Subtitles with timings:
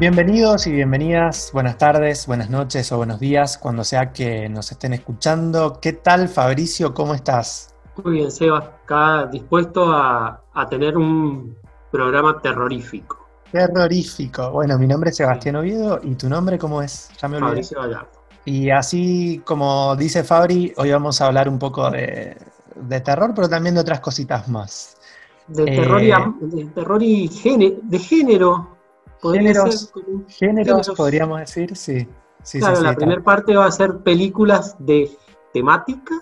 [0.00, 4.94] Bienvenidos y bienvenidas, buenas tardes, buenas noches o buenos días, cuando sea que nos estén
[4.94, 5.78] escuchando.
[5.78, 6.94] ¿Qué tal, Fabricio?
[6.94, 7.74] ¿Cómo estás?
[8.02, 11.54] Muy bien, Seba, acá dispuesto a, tener un
[11.92, 13.28] programa terrorífico.
[13.52, 14.50] Terrorífico.
[14.52, 17.10] Bueno, mi nombre es Sebastián Oviedo y tu nombre, ¿cómo es?
[17.20, 17.50] Ya me olvidé.
[17.50, 18.08] Fabricio Gallardo.
[18.46, 22.38] Y así como dice Fabri, hoy vamos a hablar un poco de,
[23.04, 24.96] terror, pero también de otras cositas más.
[25.46, 28.79] De terror y, eh, de, terror y de género,
[29.22, 29.92] Géneros,
[30.28, 32.08] géneros, podríamos decir, sí.
[32.58, 35.10] claro, la primera parte va a ser películas de
[35.52, 36.14] temática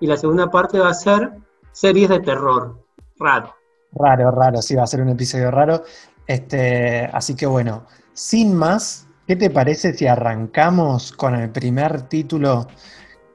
[0.00, 1.32] y la segunda parte va a ser
[1.72, 2.78] series de terror.
[3.18, 3.54] Raro.
[3.92, 5.82] Raro, raro, sí, va a ser un episodio raro.
[6.26, 12.66] Este, así que bueno, sin más, ¿qué te parece si arrancamos con el primer título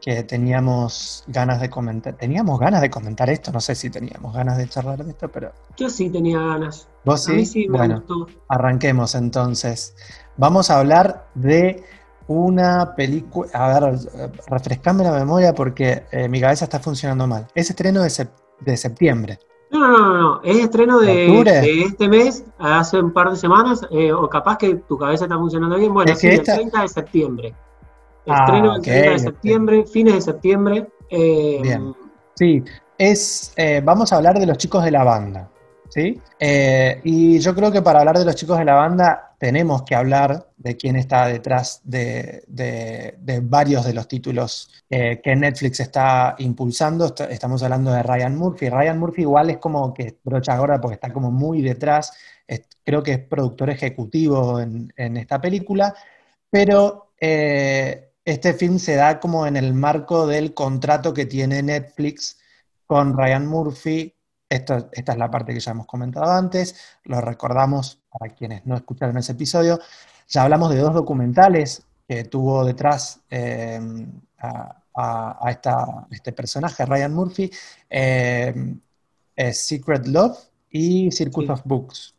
[0.08, 2.13] que teníamos ganas de comentar.
[2.16, 5.52] Teníamos ganas de comentar esto, no sé si teníamos ganas de charlar de esto, pero...
[5.75, 6.88] Yo sí tenía ganas.
[7.08, 7.67] ¿Vos sí?
[7.69, 8.03] bueno,
[8.50, 9.95] arranquemos entonces.
[10.36, 11.83] Vamos a hablar de
[12.27, 13.49] una película...
[13.53, 13.97] A ver,
[14.47, 17.47] refrescame la memoria porque eh, mi cabeza está funcionando mal.
[17.55, 18.27] Es estreno de,
[18.59, 19.39] de septiembre.
[19.72, 24.14] No, no, no, no, es estreno de, este mes, hace un par de semanas, eh,
[24.14, 25.94] o capaz que tu cabeza está funcionando bien.
[25.94, 27.55] Bueno, es sí, el 30 de septiembre.
[28.25, 30.88] Estreno el 30 de septiembre, fines de septiembre.
[31.09, 31.95] Eh, Bien.
[32.36, 32.64] Sí,
[32.97, 35.49] es, eh, vamos a hablar de los chicos de la banda.
[35.89, 36.21] ¿Sí?
[36.39, 39.95] Eh, y yo creo que para hablar de los chicos de la banda tenemos que
[39.95, 42.43] hablar de quién está detrás de,
[43.43, 47.13] varios de los títulos que Netflix está impulsando.
[47.30, 48.69] Estamos hablando de Ryan Murphy.
[48.69, 52.11] Ryan Murphy igual es como que brocha gorda porque está como muy detrás.
[52.83, 55.93] creo que es productor ejecutivo en, esta película.
[56.49, 62.39] Pero este film se da como en el marco del contrato que tiene Netflix
[62.88, 64.17] con Ryan Murphy.
[64.50, 69.17] Esta es la parte que ya hemos comentado antes, lo recordamos para quienes no escucharon
[69.17, 69.80] ese episodio.
[70.30, 73.80] Ya hablamos de dos documentales que tuvo detrás eh,
[74.39, 74.83] a,
[76.10, 77.52] este personaje, Ryan Murphy,
[77.89, 78.54] eh,
[79.52, 80.38] Secret Love
[80.71, 82.16] y Circus of Books.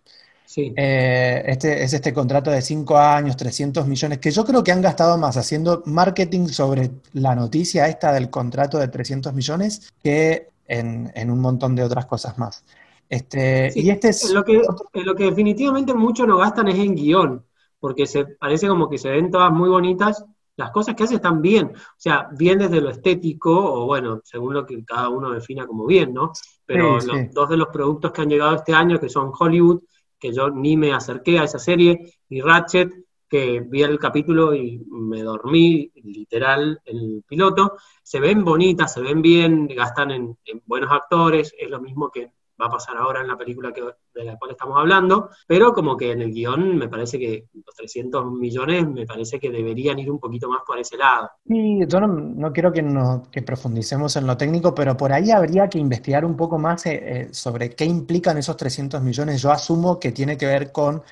[0.57, 4.81] Eh, este, es este contrato de 5 años, 300 millones, que yo creo que han
[4.81, 11.31] gastado más haciendo marketing sobre la noticia esta del contrato de 300 millones que en,
[11.31, 12.65] un montón de otras cosas más.
[13.09, 14.31] Este, y este es...
[14.31, 14.63] Lo que,
[14.93, 17.45] lo que definitivamente muchos no gastan es en guion,
[17.81, 20.25] porque se parece como que se ven todas muy bonitas,
[20.57, 24.55] las cosas que hace están bien, o sea, bien desde lo estético, o bueno, según
[24.55, 26.33] lo que cada uno defina como bien, ¿no?
[26.67, 29.81] Pero los, dos de los productos que han llegado este año, que son Hollywood
[30.19, 32.91] que yo ni me acerqué a esa serie, y Ratchet,
[33.29, 37.77] que vi el capítulo y me dormí, literal, el piloto.
[38.03, 42.67] Se ven bonitas, se ven bien, gastan en buenos actores, es lo mismo que va
[42.67, 46.23] a pasar ahora en la película de la cual estamos hablando, pero como que en
[46.23, 50.49] el guion me parece que los 300 millones me parece que deberían ir un poquito
[50.49, 51.31] más por ese lado.
[51.47, 52.85] Sí, yo no, quiero que,
[53.31, 57.01] que profundicemos en lo técnico, pero por ahí habría que investigar un poco más eh,
[57.03, 59.41] eh, sobre qué implican esos 300 millones.
[59.41, 61.03] Yo asumo que tiene que ver con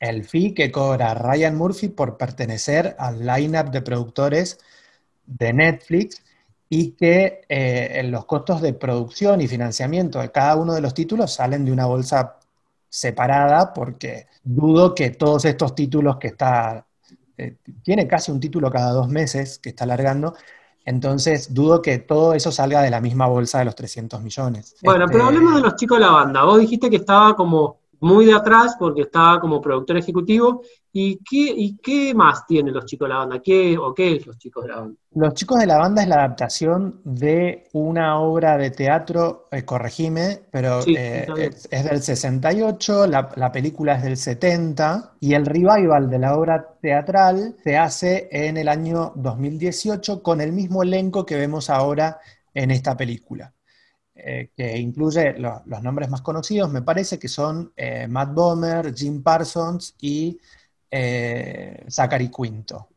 [0.00, 4.58] el fee que cobra Ryan Murphy por pertenecer al lineup de productores
[5.26, 6.22] de Netflix
[6.68, 11.34] y que eh, los costos de producción y financiamiento de cada uno de los títulos
[11.34, 12.38] salen de una bolsa
[12.88, 16.86] separada porque dudo que todos estos títulos que está,
[17.36, 20.34] eh, tiene casi un título cada dos meses que está alargando,
[20.84, 24.76] entonces dudo que todo eso salga de la misma bolsa de los 300 millones.
[24.82, 26.44] Bueno, pero este, hablemos de los chicos de la banda.
[26.44, 30.62] Vos dijiste que estaba como muy de atrás porque estaba como productor ejecutivo.
[30.92, 33.40] ¿Y qué, y qué más tienen los chicos de la banda?
[33.40, 34.98] ¿Qué, ¿O qué es los chicos de la banda?
[35.12, 40.40] Los chicos de la banda es la adaptación de una obra de teatro, eh, corregime,
[40.50, 41.28] pero eh,
[41.70, 46.74] es, del 68, la, la, película es del 70 y el revival de la obra
[46.80, 52.18] teatral se hace en el año 2018 con el mismo elenco que vemos ahora
[52.52, 53.52] en esta película.
[54.22, 59.22] Eh, que incluye los nombres más conocidos, me parece que son eh, Matt Bomer, Jim
[59.22, 60.38] Parsons y
[60.90, 62.88] eh, Zachary Quinto.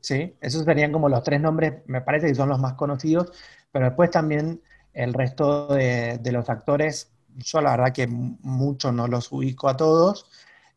[0.00, 0.34] ¿sí?
[0.38, 3.32] Esos serían como los tres nombres, me parece que son los más conocidos,
[3.72, 4.60] pero después también
[4.92, 10.26] el resto de, los actores, yo la verdad que mucho no los ubico a todos,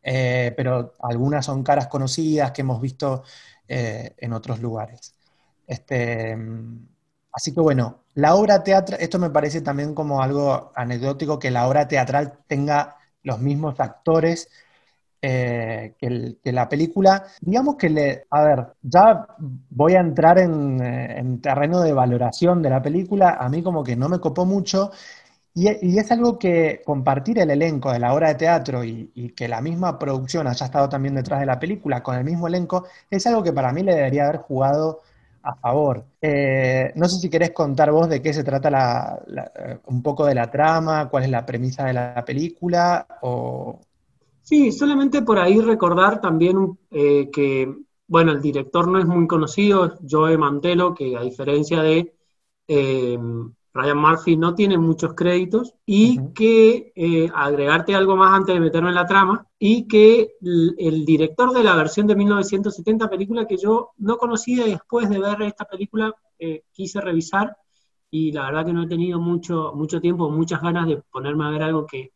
[0.02, 3.22] pero algunas son caras conocidas que hemos visto
[3.68, 5.14] en otros lugares.
[5.66, 6.36] Este,
[7.32, 11.68] así que bueno, la obra teatral, esto me parece también como algo anecdótico, que la
[11.68, 14.48] obra teatral tenga los mismos actores
[15.22, 17.24] eh, que, la película.
[17.40, 22.70] Digamos que le, a ver, ya voy a entrar en, en, terreno de valoración de
[22.70, 24.90] la película, a mí como que no me copó mucho
[25.54, 29.60] Y, es algo que compartir el elenco de la obra de teatro y, que la
[29.60, 33.42] misma producción haya estado también detrás de la película con el mismo elenco, es algo
[33.42, 35.02] que para mí le debería haber jugado
[35.42, 36.04] a favor.
[36.20, 39.18] Eh, no sé si querés contar vos de qué se trata
[39.86, 43.06] un poco de la trama, cuál es la premisa de la película.
[44.42, 47.72] Sí, solamente por ahí recordar también eh, que,
[48.06, 52.14] bueno, el director no es muy conocido, Joe Mantelo, que a diferencia de
[52.66, 53.18] eh,
[53.72, 58.88] Ryan Murphy no tiene muchos créditos y que, eh, agregarte algo más antes de meterme
[58.88, 63.90] en la trama, y que el, director de la versión de 1970, película que yo
[63.98, 67.56] no conocía después de ver esta película eh, quise revisar
[68.10, 71.50] y la verdad que no he tenido mucho, mucho tiempo, muchas ganas de ponerme a
[71.50, 72.12] ver algo que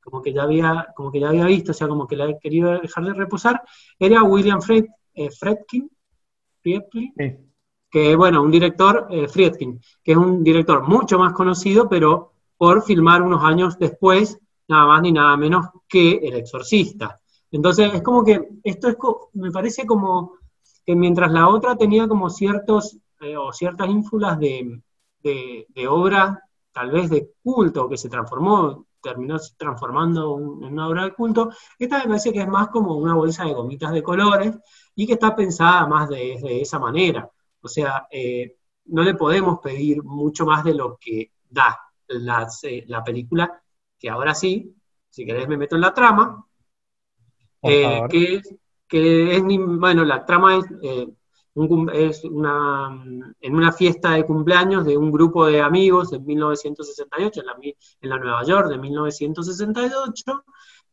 [0.00, 2.38] como que ya había, como que ya había visto, o sea, como que la he
[2.38, 3.62] querido dejar de reposar,
[3.98, 5.90] era William Fred, eh, Fredkin,
[7.90, 12.82] que bueno, un director, eh, Friedkin, que es un director mucho más conocido, pero por
[12.82, 14.38] filmar unos años después,
[14.68, 17.18] nada más ni nada menos que El Exorcista.
[17.50, 18.96] Entonces, es como que esto es,
[19.34, 20.34] me parece como
[20.84, 24.80] que mientras la otra tenía como ciertos eh, o ciertas ínfulas de,
[25.22, 26.42] de, obra,
[26.72, 31.98] tal vez de culto, que se transformó, terminó transformando en una obra de culto, esta
[31.98, 34.56] me parece que es más como una bolsa de gomitas de colores
[34.94, 37.30] y que está pensada más de, de esa manera.
[37.60, 38.56] O sea, eh,
[38.86, 41.78] no le podemos pedir mucho más de lo que da
[42.08, 43.62] eh, la película,
[43.98, 44.74] que ahora sí,
[45.10, 46.44] si querés me meto en la trama,
[47.62, 48.40] eh, que,
[48.86, 50.64] que, es, bueno, la trama es,
[51.92, 53.04] es una,
[53.40, 58.08] en una fiesta de cumpleaños de un grupo de amigos en 1968, en la, en
[58.08, 60.44] la Nueva York de 1968,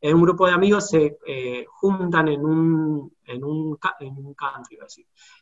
[0.01, 4.77] un grupo de amigos se eh, juntan en un, en un, en un country,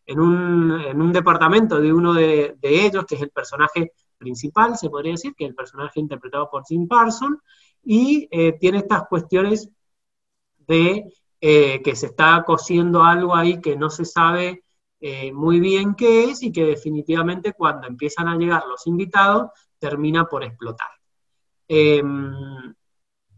[0.05, 4.89] en un, en un departamento de uno de, ellos, que es el personaje principal, se
[4.89, 7.41] podría decir, que es el personaje interpretado por Jim Parson,
[7.83, 9.69] y eh, tiene estas cuestiones
[10.59, 11.11] de
[11.41, 14.63] eh, que se está cosiendo algo ahí que no se sabe
[15.33, 20.45] muy bien qué es y que definitivamente cuando empiezan a llegar los invitados termina por
[20.45, 20.88] explotar.
[21.67, 22.73] Em,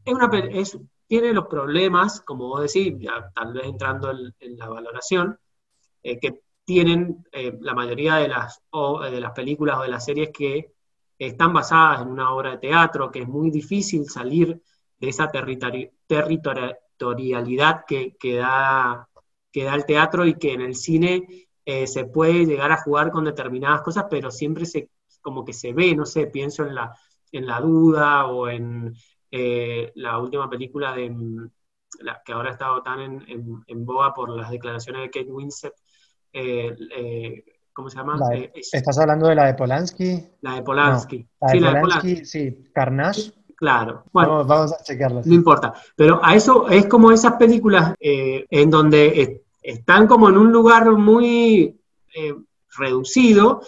[0.03, 0.77] es, una, es
[1.07, 2.93] tiene los problemas, como vos decís,
[3.33, 5.39] tal vez entrando en, la valoración,
[6.03, 8.61] eh, que tienen eh, la mayoría de las,
[9.11, 10.73] de las películas o de las series que
[11.17, 14.61] están basadas en una obra de teatro, que es muy difícil salir
[14.97, 19.07] de esa territorialidad que, da,
[19.51, 23.11] que da el teatro y que en el cine eh, se puede llegar a jugar
[23.11, 24.89] con determinadas cosas, pero siempre se,
[25.21, 26.95] como que se ve, no sé, pienso en la,
[27.31, 28.95] en la duda o en,
[29.37, 31.49] eh, la última película de mm,
[32.03, 35.73] la, que ahora ha estado tan en, en, boga por las declaraciones de Kate Winslet,
[36.31, 37.43] eh, eh,
[37.73, 38.17] ¿cómo se llama?
[38.71, 40.23] ¿Estás hablando de la de Polanski?
[40.39, 41.27] La de Polanski.
[41.41, 43.33] la de sí, Polanski, la de Polanski, sí, Carnage.
[43.57, 45.21] Claro, bueno, vamos, a chequearlo.
[45.25, 50.51] No importa, pero a eso es como esas películas en donde están como en un
[50.53, 51.77] lugar muy
[52.77, 53.61] reducido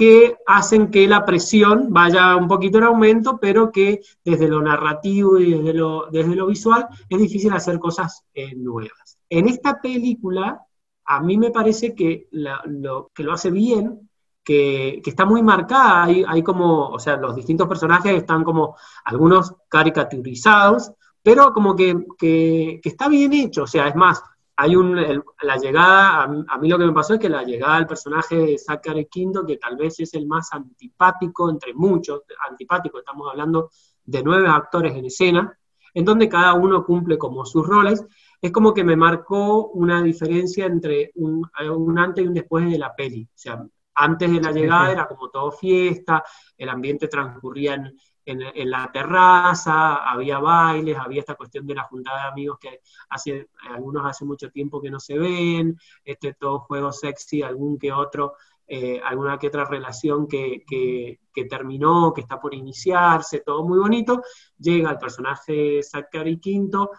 [0.00, 5.38] que hacen que la presión vaya un poquito en aumento, pero que desde lo narrativo
[5.38, 9.18] y desde lo, desde lo visual es difícil hacer cosas eh, nuevas.
[9.28, 10.58] En esta película,
[11.04, 14.08] a mí me parece que lo, que lo hace bien,
[14.42, 19.54] que, está muy marcada, hay, hay, como, o sea, los distintos personajes están como algunos
[19.68, 24.22] caricaturizados, pero como que, que está bien hecho, o sea, es más,
[24.62, 27.86] hay un, la llegada, a, mí lo que me pasó es que la llegada del
[27.86, 33.26] personaje de Zachary Quinto, que tal vez es el más antipático entre muchos, antipático, estamos
[33.30, 33.70] hablando
[34.04, 35.58] de nueve actores en escena,
[35.94, 38.04] en donde cada uno cumple como sus roles,
[38.38, 41.42] es como que me marcó una diferencia entre un,
[41.74, 43.22] un antes y un después de la peli.
[43.22, 43.64] O sea,
[43.94, 46.22] antes de la llegada era como todo fiesta,
[46.58, 52.22] el ambiente transcurría en, en, la terraza, había bailes, había esta cuestión de la juntada
[52.22, 56.92] de amigos que hace, algunos hace mucho tiempo que no se ven, este, todo juego
[56.92, 58.34] sexy, algún que otro,
[58.66, 64.22] eh, alguna que otra relación que, que, terminó, que está por iniciarse, todo muy bonito,
[64.58, 66.90] llega el personaje Zachary Quinto,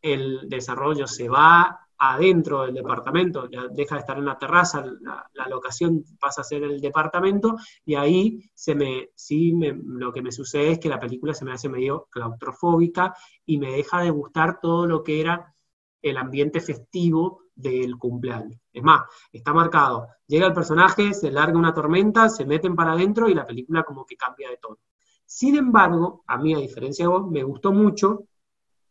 [0.00, 6.04] el desarrollo se va adentro del departamento, deja de estar en la terraza, la, locación
[6.20, 10.78] pasa a ser el departamento, y ahí se me, sí lo que me sucede es
[10.78, 15.02] que la película se me hace medio claustrofóbica y me deja de gustar todo lo
[15.02, 15.54] que era
[16.02, 18.60] el ambiente festivo del cumpleaños.
[18.72, 23.28] Es más, está marcado, llega el personaje, se larga una tormenta, se meten para adentro
[23.28, 24.78] y la película como que cambia de todo.
[25.24, 28.26] Sin embargo, a mí, a diferencia de vos, me gustó mucho,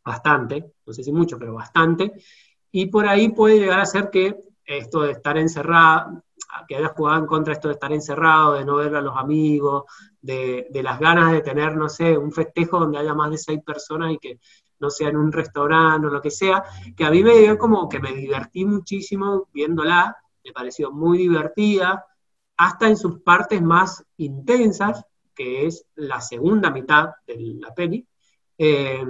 [0.04, 2.14] bastante, no sé si mucho, pero bastante,
[2.78, 6.22] y por ahí puede llegar a ser que esto de estar encerrada,
[6.68, 9.86] que haya jugado en contra esto de estar encerrado, de no ver a los amigos,
[10.22, 14.12] de, las ganas de tener, no sé, un festejo donde haya más de seis personas
[14.12, 14.40] y que
[14.80, 16.66] no sea en un restaurante o lo que sea,
[16.98, 22.06] que a mí me dio como que me divertí muchísimo viéndola, me pareció muy divertida,
[22.58, 25.02] hasta en sus partes más intensas,
[25.34, 28.06] que es la segunda mitad de la peli,
[28.58, 29.02] eh,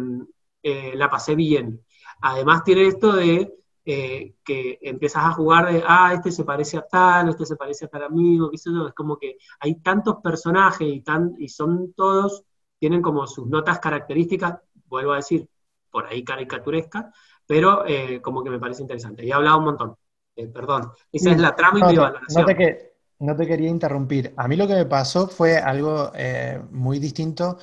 [0.61, 1.83] eh, la pasé bien.
[2.21, 3.55] Además tiene esto de
[3.87, 7.85] eh, que empiezas a jugar de, ah, este se parece a tal, este se parece
[7.85, 11.49] a tal amigo, qué sé yo, es como que hay tantos personajes y, tan, y
[11.49, 12.43] son todos,
[12.79, 14.57] tienen como sus notas características,
[14.87, 15.47] vuelvo a decir,
[15.91, 17.13] por ahí caricaturesca,
[17.45, 19.23] pero eh, como que me parece interesante.
[19.23, 19.95] Y he hablado un montón,
[20.35, 20.89] eh, perdón.
[21.11, 22.41] Esa es la trama y mi valoración.
[22.41, 24.33] No te, que, no te quería interrumpir.
[24.35, 26.11] A mí lo que me pasó fue algo
[26.71, 27.59] muy distinto.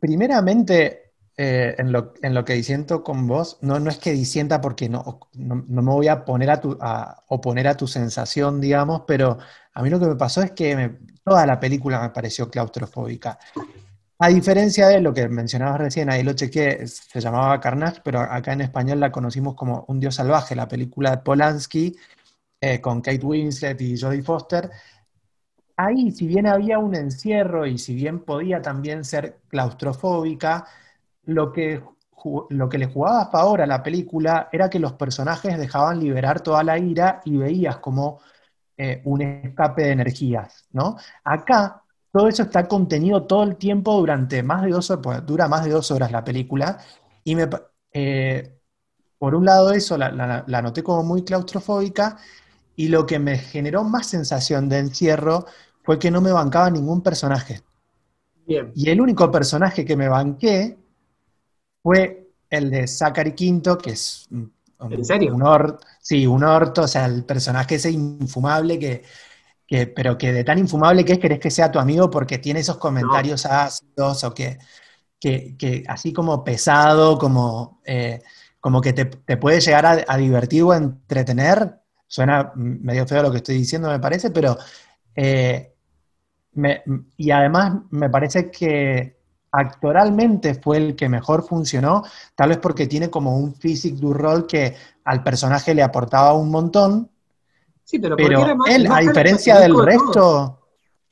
[0.00, 1.05] Primeramente,
[1.38, 4.88] eh, en, lo, en, lo, que disiento con vos, no, no es que disienta porque
[4.88, 9.38] no, no, me voy a, poner a, tu, a oponer a tu sensación, digamos, pero
[9.74, 13.38] a mí lo que me pasó es que toda la película me pareció claustrofóbica.
[14.18, 18.54] A diferencia de lo que mencionabas recién, ahí lo chequé, se llamaba Carnage, pero acá
[18.54, 21.96] en español la conocimos como Un Dios Salvaje, la película de Polanski,
[22.58, 24.70] eh, con Kate Winslet y Jodie Foster.
[25.76, 30.64] Ahí, si bien había un encierro y si bien podía también ser claustrofóbica,
[31.26, 31.82] lo que,
[32.50, 36.40] lo que le jugaba a favor a la película era que los personajes dejaban liberar
[36.40, 38.20] toda la ira y veías como
[38.76, 40.96] eh, un escape de energías, ¿no?
[41.24, 45.48] Acá todo eso está contenido todo el tiempo durante más de dos horas, pues, dura
[45.48, 46.78] más de dos horas la película,
[47.24, 47.48] y me,
[47.92, 48.58] eh,
[49.18, 50.10] por un lado eso la,
[50.46, 52.16] la, noté como muy claustrofóbica,
[52.74, 55.46] y lo que me generó más sensación de encierro
[55.82, 57.62] fue que no me bancaba ningún personaje.
[58.46, 60.78] Y el único personaje que me banqué
[61.86, 64.52] fue el de Zachary Quinto, que es un,
[65.44, 70.58] orto, sí, un orto, o sea, el personaje ese infumable que, pero que de tan
[70.58, 74.58] infumable que es querés que sea tu amigo porque tiene esos comentarios ácidos o que,
[75.20, 78.20] que, así como pesado, como, eh,
[78.58, 81.82] como que te, puede llegar a, divertir o entretener.
[82.08, 84.58] Suena medio feo lo que estoy diciendo, me parece, pero...
[85.14, 85.72] Eh,
[87.16, 89.15] y además me parece que
[89.56, 94.46] actoralmente fue el que mejor funcionó, tal vez porque tiene como un physique du rol
[94.46, 97.08] que al personaje le aportaba un montón.
[97.82, 98.16] Sí, pero,
[98.66, 100.60] él, a diferencia del resto,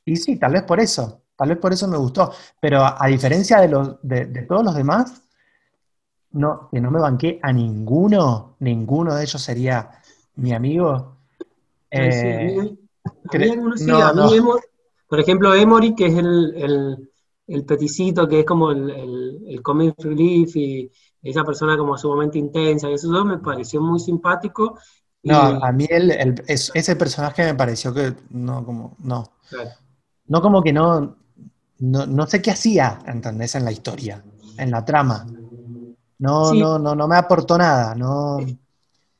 [0.03, 3.59] y sí, tal vez por eso, tal vez por eso me gustó, pero a, diferencia
[3.59, 5.23] de, los, de, todos los demás,
[6.31, 9.89] no, que no me banqué a ninguno, ninguno de ellos sería
[10.35, 11.15] mi amigo.
[15.07, 17.09] por ejemplo, Emory, que es el el
[17.65, 22.93] peticito que es como el, el, comic relief y esa persona como sumamente intensa y
[22.93, 24.79] eso todo me pareció muy simpático.
[25.23, 29.31] No, a mí el, ese personaje me pareció que no, como, no.
[30.27, 31.17] No como que no,
[31.79, 33.55] no, sé qué hacía, ¿entendés?
[33.55, 34.23] En la historia,
[34.57, 35.25] en la trama.
[36.19, 38.37] No, no, no, no me aportó nada, no.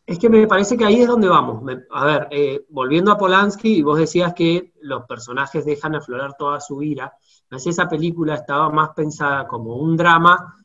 [0.06, 1.64] Es que me parece que ahí es donde vamos.
[1.92, 6.84] a ver, eh, volviendo a Polanski, vos decías que los personajes dejan aflorar toda su
[6.84, 7.14] ira.
[7.52, 10.58] Esa película estaba más pensada como un drama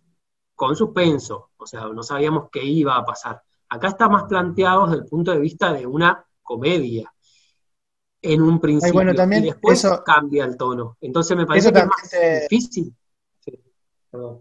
[0.55, 3.43] con suspenso, o sea, no sabíamos qué iba a pasar.
[3.69, 7.13] Acá está más planteado desde el punto de vista de una comedia
[8.23, 10.99] en un principio y después cambia el tono.
[11.01, 12.11] Entonces me parece que es más
[12.43, 12.95] difícil.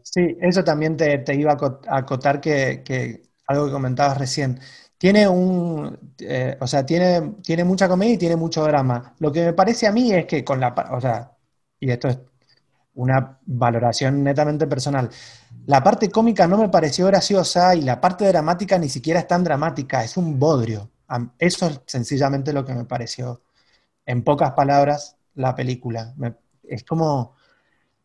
[0.04, 4.60] Sí, eso también te, iba a acotar que, que algo que comentabas recién
[5.00, 9.16] tiene un, eh, o sea, tiene, tiene mucha comedia y tiene mucho drama.
[9.20, 11.38] Lo que me parece a mí es que con la, o sea,
[11.80, 12.20] y esto es
[13.00, 15.10] una valoración netamente personal,
[15.66, 19.44] la parte cómica no me pareció graciosa y la parte dramática ni siquiera es tan
[19.44, 20.90] dramática, es un bodrio.
[21.38, 23.42] Eso es sencillamente lo que me pareció,
[24.06, 26.14] en pocas palabras, la película.
[26.64, 27.36] es como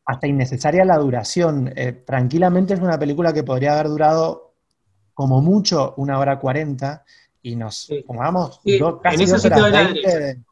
[0.06, 1.72] hasta innecesaria la duración.
[1.74, 4.54] Eh, tranquilamente es una película que podría haber durado
[5.12, 7.04] como mucho una hora cuarenta
[7.42, 8.60] y nos pongamos
[9.02, 10.42] casi en eso sí te doy la derecha.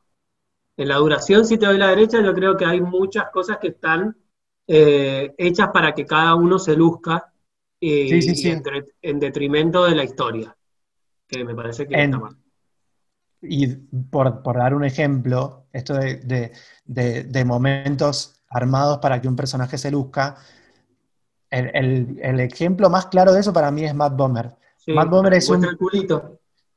[0.76, 3.68] En la duración sí te doy la derecha, yo creo que hay muchas cosas que
[3.68, 4.16] están
[4.66, 7.32] eh, hechas para que cada uno se luzca
[7.80, 8.20] eh,
[9.02, 10.56] en, detrimento de la historia,
[11.26, 12.36] que me parece que está mal.
[13.40, 16.52] Y por, dar un ejemplo, esto de,
[16.84, 20.36] de momentos armados para que un personaje se luzca,
[21.52, 24.56] el, ejemplo más claro de eso para mí es Matt Bomer.
[24.88, 25.66] Matt Bomer es un...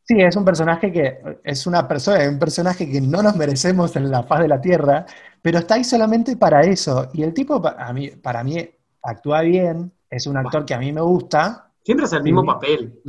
[0.07, 4.11] Sí, es un personaje que es una persona, un personaje que no nos merecemos en
[4.11, 5.03] la faz de la Tierra,
[5.41, 7.09] pero está ahí solamente para eso.
[7.13, 8.69] Y el tipo, para mí, para mí
[9.01, 11.71] actúa bien, es un actor que a mí me gusta.
[11.83, 13.01] Siempre es el mismo papel.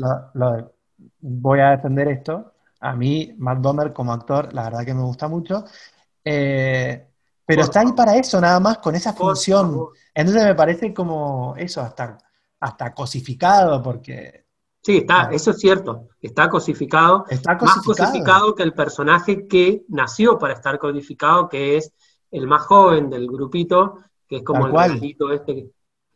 [1.21, 2.55] voy a defender esto.
[2.81, 5.65] A mí, Matt Bomer como actor, la verdad que me gusta mucho.
[6.25, 7.07] Eh,
[7.45, 9.89] pero está ahí para eso, nada más, con esa función.
[10.15, 12.17] Entonces me parece como eso, hasta,
[12.59, 14.46] hasta cosificado, porque...
[14.87, 17.89] Sí, está, eso es cierto, está cosificado, está cosificado.
[17.89, 21.93] Más cosificado que el personaje que nació para estar codificado, que es
[22.31, 25.71] el más joven del grupito, que es como el gatito este que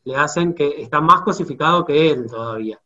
[0.05, 2.81] le hacen, que está más cosificado que él todavía.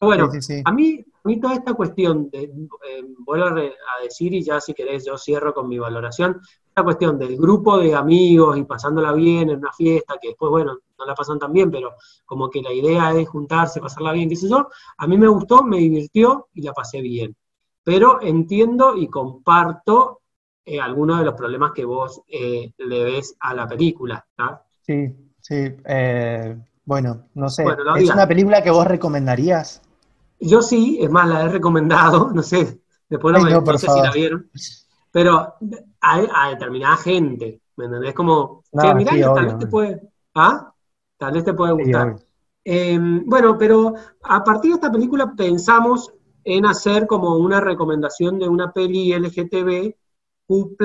[0.00, 0.28] Bueno,
[0.64, 4.74] A, mí, a mí toda esta cuestión, de, eh, vuelvo a, decir y ya si
[4.74, 6.40] querés yo cierro con mi valoración,
[6.70, 10.78] esta cuestión del grupo de amigos y pasándola bien en una fiesta, que después, bueno,
[10.98, 14.36] no la pasan tan bien, pero como que la idea es juntarse, pasarla bien, qué
[14.36, 17.36] sé yo, a mí me gustó, me divirtió y la pasé bien.
[17.82, 20.20] Pero entiendo y comparto
[20.64, 24.24] eh, algunos de los problemas que vos eh, le ves a la película.
[24.82, 25.74] Sí, sí.
[26.84, 27.64] bueno, no sé.
[27.96, 29.82] ¿Es una película que vos recomendarías?
[30.38, 34.50] Yo sí, es más, la he recomendado, no sé, después no, sé si la vieron,
[35.10, 35.54] pero
[36.00, 38.14] a, determinada gente, ¿me entendés?
[38.14, 40.00] Como, que mirá, tal vez te puede,
[40.34, 40.72] ¿ah?
[41.16, 42.16] Tal vez te puede gustar.
[42.64, 46.12] Em, bueno, pero a partir de esta película pensamos
[46.44, 49.94] en hacer como una recomendación de una peli LGTB
[50.46, 50.76] Q+,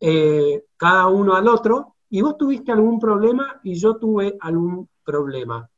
[0.00, 5.68] eh, cada uno al otro, y vos tuviste algún problema y yo tuve algún problema.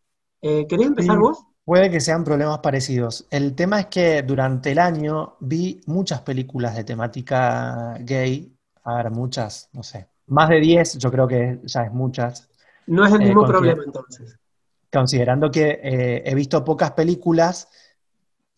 [0.40, 1.44] Eh, ¿Querés empezar vos?
[1.66, 3.26] Puede que sean problemas parecidos.
[3.28, 8.56] El tema es que durante el año vi muchas películas de temática gay.
[8.84, 10.06] A ver, muchas, no sé.
[10.28, 12.48] Más de 10, yo creo que ya es muchas.
[12.86, 14.38] No es el mismo eh, problema entonces.
[14.92, 17.68] Considerando que eh, he visto pocas películas,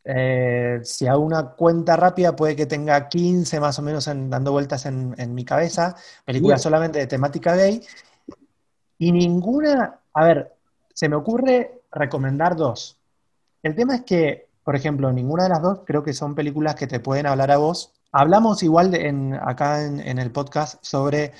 [0.04, 4.84] eh, si hago una cuenta rápida, puede que tenga 15 más o menos dando vueltas
[4.84, 5.96] en, mi cabeza,
[6.26, 7.80] películas solamente de temática gay.
[8.98, 10.52] Y ninguna, a ver,
[10.92, 12.97] se me ocurre recomendar dos.
[13.62, 16.86] El tema es que, por ejemplo, ninguna de las dos creo que son películas que
[16.86, 17.94] te pueden hablar a vos.
[18.12, 21.32] Hablamos igual en, acá en, el podcast sobre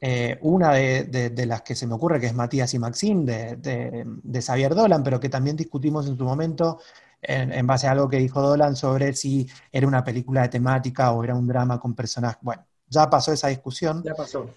[0.00, 4.74] eh, una de, las que se me ocurre, que es Matías y Maxim, de, Xavier
[4.74, 6.78] Dolan, pero que también discutimos en su momento
[7.22, 11.24] en, base a algo que dijo Dolan sobre si era una película de temática o
[11.24, 12.42] era un drama con personajes.
[12.42, 14.02] Bueno, ya pasó esa discusión.
[14.04, 14.48] Ya pasó.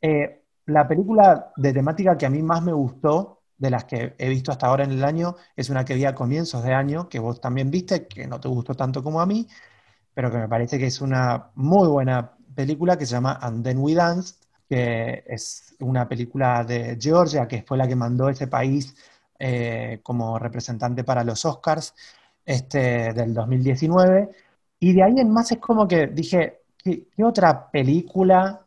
[0.00, 4.28] Eh, la película de temática que a mí más me gustó de las que he
[4.28, 7.18] visto hasta ahora en el año, es una que vi a comienzos de año, que
[7.18, 9.46] vos también viste, que no te gustó tanto como a mí,
[10.14, 13.78] pero que me parece que es una muy buena película que se llama And Then
[13.78, 18.94] We Dance, que es una película de Georgia, que fue la que mandó ese país
[19.38, 21.94] eh, como representante para los Oscars
[22.44, 24.30] este, del 2019.
[24.78, 28.64] Y de ahí en más es como que dije, ¿qué, ¿qué otra película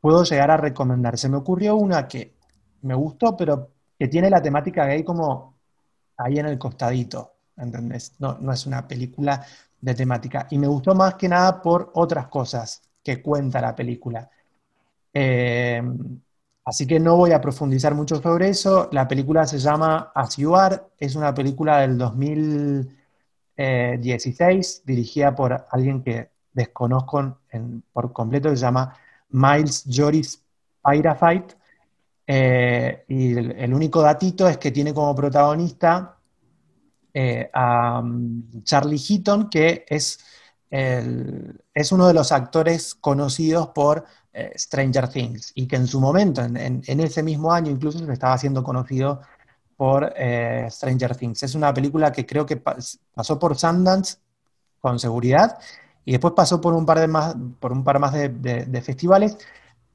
[0.00, 1.18] puedo llegar a recomendar?
[1.18, 2.34] Se me ocurrió una que
[2.82, 3.70] me gustó, pero
[4.00, 5.58] que tiene la temática gay como
[6.16, 8.14] ahí en el costadito, ¿entendés?
[8.18, 9.44] No, no es una película
[9.78, 10.46] de temática.
[10.50, 14.30] Y me gustó más que nada por otras cosas que cuenta la película.
[15.12, 15.82] Eh,
[16.64, 18.88] así que no voy a profundizar mucho sobre eso.
[18.90, 26.02] La película se llama As You Are, es una película del 2016, dirigida por alguien
[26.02, 27.36] que desconozco
[27.92, 28.96] por completo, se llama
[29.28, 30.42] Miles Joris
[30.82, 31.59] Pyrafight.
[32.32, 36.16] Eh, y el, único datito es que tiene como protagonista
[37.12, 40.16] eh, a mm, Charlie Heaton, que es,
[40.70, 46.40] es uno de los actores conocidos por eh, Stranger Things, y que en su momento,
[46.42, 49.22] en, ese mismo año incluso, se estaba haciendo conocido
[49.76, 50.14] por
[50.68, 51.42] Stranger Things.
[51.42, 54.18] Es una película que creo que pasó por Sundance
[54.78, 55.58] con seguridad,
[56.04, 59.36] y después pasó por un par, de más, por un par más de festivales,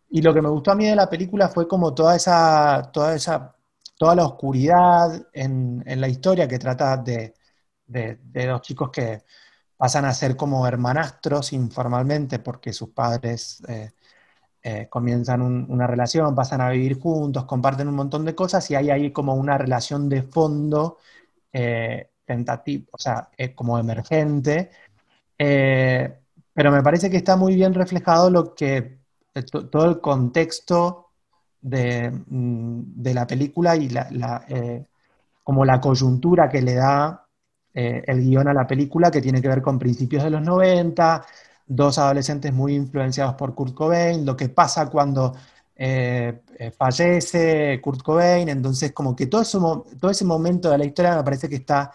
[0.10, 3.16] y lo que me gustó a mí de la película fue como toda esa, toda
[3.16, 3.56] esa,
[3.98, 7.34] toda la oscuridad en, la historia que trata de,
[7.88, 9.24] de, dos chicos que
[9.78, 13.92] pasan a ser como hermanastros informalmente porque sus padres eh,
[14.64, 18.90] eh, comienzan una relación, pasan a vivir juntos, comparten un montón de cosas y hay
[18.92, 20.98] ahí como una relación de fondo
[21.54, 24.72] eh, tentativa, o sea, como emergente.
[26.54, 29.05] pero me parece que está muy bien reflejado lo que
[29.44, 31.08] todo el contexto
[31.62, 34.86] mm, de, la película y la, eh,
[35.44, 37.28] como la coyuntura que le da
[37.74, 41.26] eh, el guion a la película, que tiene que ver con principios de los 90,
[41.68, 45.36] dos adolescentes muy influenciados por Kurt Cobain, lo que pasa cuando
[45.76, 46.42] eh,
[46.78, 49.44] fallece Kurt Cobain, entonces como que todo,
[50.00, 51.92] todo ese momento de la historia me parece que está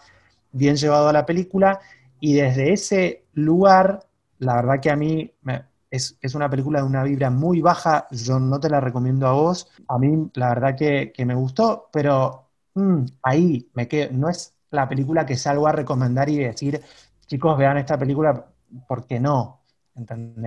[0.51, 1.79] bien llevado a la película.
[2.19, 4.05] Y desde ese lugar,
[4.39, 8.39] la verdad que a mí me, es, una película de una vibra muy baja, yo
[8.39, 9.67] no te la recomiendo a vos.
[9.89, 14.87] A mí la verdad que, me gustó, pero mm, ahí me quedo, no es la
[14.87, 16.81] película que salgo a recomendar y decir,
[17.27, 18.45] chicos, vean esta película,
[18.87, 19.59] ¿por qué no?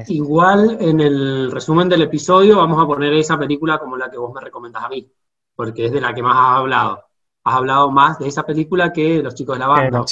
[0.08, 4.32] Igual en el resumen del episodio vamos a poner esa película como la que vos
[4.32, 5.06] me recomendás a mí,
[5.54, 7.04] porque es de la que más has hablado.
[7.44, 10.04] Has hablado más de esa película que de Los Chicos de la Banda.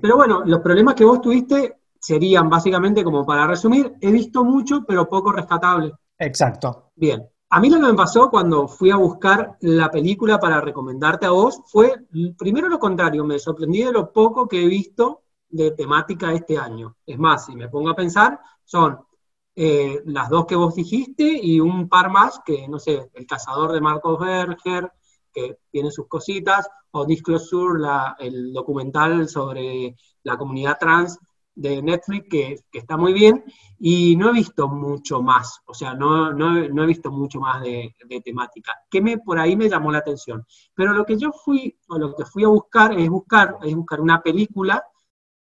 [0.00, 4.84] Pero bueno, los problemas que vos tuviste serían básicamente, como para resumir, he visto mucho,
[4.86, 5.92] pero poco rescatable.
[6.18, 6.90] Exacto.
[6.94, 7.26] Bien.
[7.48, 11.30] A mí lo que me pasó cuando fui a buscar la película para recomendarte a
[11.30, 11.94] vos fue,
[12.36, 16.96] primero lo contrario, me sorprendí de lo poco que he visto de temática este año.
[17.06, 18.98] Es más, si me pongo a pensar, son
[19.56, 23.72] eh, las dos que vos dijiste y un par más que, no sé, El Cazador
[23.72, 24.92] de Marcos Berger,
[25.32, 31.18] que tiene sus cositas, o Disclosure, la, el documental sobre la comunidad trans
[31.54, 33.44] de Netflix, que, está muy bien,
[33.78, 37.94] y no he visto mucho más, o sea, no, no, he visto mucho más de,
[38.24, 40.44] temática, que me, por ahí me llamó la atención.
[40.74, 44.00] Pero lo que yo fui, o lo que fui a buscar, es buscar, es buscar
[44.00, 44.82] una película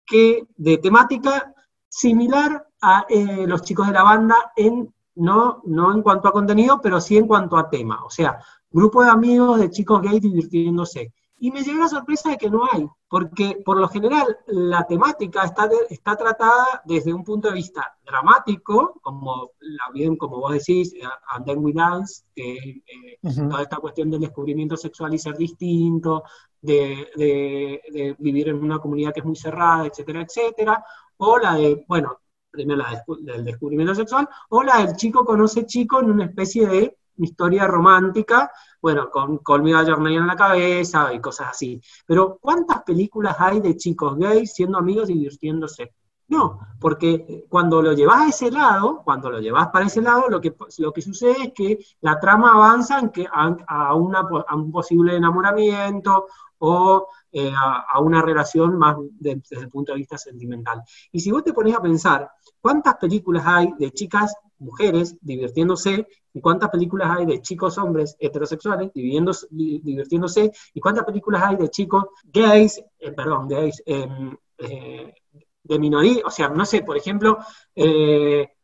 [0.05, 1.53] que de temática
[1.87, 6.79] similar a eh, los chicos de la banda en no, no en cuanto a contenido,
[6.81, 8.03] pero sí en cuanto a tema.
[8.03, 8.39] O sea,
[8.71, 11.13] grupo de amigos de chicos gays divirtiéndose.
[11.43, 15.43] Y me llegó la sorpresa de que no hay, porque por lo general la temática
[15.43, 19.51] está, está tratada desde un punto de vista dramático, como
[19.93, 21.01] bien como vos decís, eh,
[21.31, 26.23] And Then We Dance, que eh, toda esta cuestión del descubrimiento sexual y ser distinto,
[26.61, 30.81] de, vivir en una comunidad que es muy cerrada, etcétera, etcétera,
[31.17, 35.99] o la de, bueno, primero la del descubrimiento sexual, o la del chico conoce chico
[35.99, 38.49] en una especie de historia romántica,
[38.83, 41.81] bueno, con Me Journey en la cabeza y cosas así.
[42.05, 45.93] Pero ¿cuántas películas hay de chicos gays siendo amigos y divirtiéndose?
[46.27, 50.41] No, porque cuando lo llevas a ese lado, cuando lo llevas para ese lado, lo
[50.41, 54.69] que, lo que sucede es que la trama avanza en que a, una, a un
[54.69, 60.83] posible enamoramiento o eh, a, una relación más desde el punto de vista sentimental.
[61.11, 62.29] Y si vos te pones a pensar,
[62.61, 66.07] ¿cuántas películas hay de chicas, mujeres, divirtiéndose?
[66.31, 70.51] ¿Y cuántas películas hay de chicos hombres heterosexuales divirtiéndose?
[70.75, 75.15] ¿Y cuántas películas hay de chicos gays, eh, perdón, gays, em, eh,
[75.63, 76.21] de minoría?
[76.27, 77.39] O sea, no sé, por ejemplo,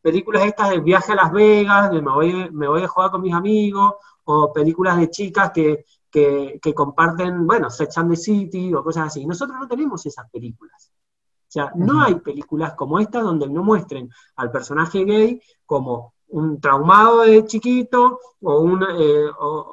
[0.00, 3.22] películas estas de viaje a Las Vegas, de me voy, me voy a jugar con
[3.22, 8.82] mis amigos, o películas de chicas que que, comparten, bueno, Sex and the City o
[8.82, 9.26] cosas así.
[9.26, 10.92] Nosotros no tenemos esas películas.
[10.92, 16.60] O sea, no hay películas como esta donde no muestren al personaje gay como un
[16.60, 19.26] traumado de chiquito o un, eh,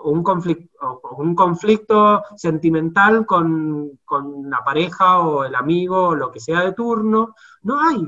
[0.05, 3.99] un, conflicto, un conflicto sentimental con,
[4.49, 7.35] la pareja o el amigo o lo que sea de turno.
[7.61, 8.07] No hay.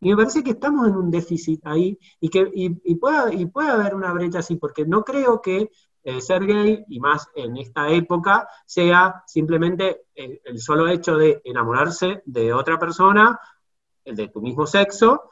[0.00, 3.70] Y me parece que estamos en un déficit ahí y que y, puede, y puede
[3.70, 5.70] haber una brecha así, porque no creo que
[6.04, 12.22] eh, ser gay, y más en esta época, sea simplemente el, solo hecho de enamorarse
[12.26, 13.38] de otra persona,
[14.04, 15.30] de tu mismo sexo,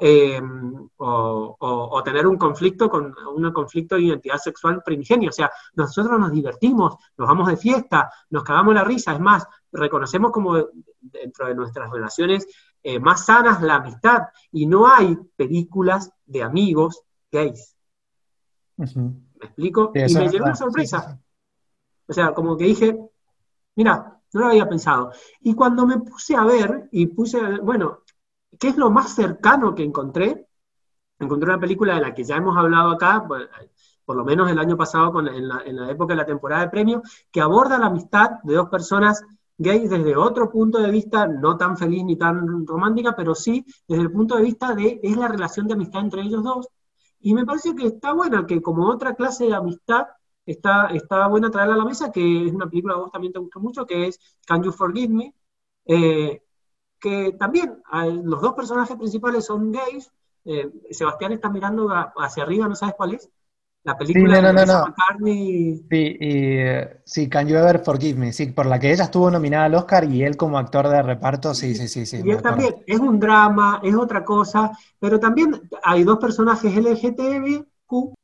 [0.00, 5.30] em, o, o, tener un conflicto con un conflicto de identidad sexual primigenio.
[5.30, 9.14] O sea, nosotros nos divertimos, nos vamos de fiesta, nos cagamos la risa.
[9.14, 10.56] Es más, reconocemos como
[11.00, 12.46] dentro de nuestras relaciones
[12.82, 14.24] eh, más sanas la amistad.
[14.52, 17.74] Y no hay películas de amigos gays.
[19.40, 19.92] ¿Me explico?
[19.94, 21.20] y me llegó una sorpresa.
[22.08, 22.98] O sea, como que dije,
[23.74, 25.12] mira, no lo había pensado.
[25.40, 28.00] Y cuando me puse a ver, y puse, bueno,
[28.58, 30.48] ¿qué es lo más cercano que encontré?
[31.18, 34.76] Encontré una película de la que ya hemos hablado acá, por, lo menos el año
[34.76, 38.68] pasado, en, la, época de la temporada de premios, que aborda la amistad de dos
[38.68, 39.22] personas
[39.58, 44.02] gays desde otro punto de vista, no tan feliz ni tan romántica, pero sí desde
[44.02, 46.68] el punto de vista de, es la relación de amistad entre ellos dos,
[47.20, 50.06] y me parece que está buena, que como otra clase de amistad,
[50.44, 53.32] está, está buena traerla a la mesa, que es una película que a vos también
[53.32, 55.34] te gustó mucho, que es Can You Forgive Me?
[55.86, 56.42] Eh,
[57.00, 57.82] que también
[58.24, 60.10] los dos personajes principales son gays.
[60.44, 63.30] Eh, Sebastián está mirando hacia arriba, no sabes cuál es.
[63.86, 64.94] La película sí, no, no, no,
[65.88, 66.56] Sí, y,
[67.04, 70.10] sí, Can You Ever Forgive Me, sí, por la que ella estuvo nominada al Oscar
[70.10, 72.04] y él como actor de reparto, sí, sí, sí.
[72.04, 76.76] sí y él también, es un drama, es otra cosa, pero también hay dos personajes
[76.76, 78.14] LGTBQ,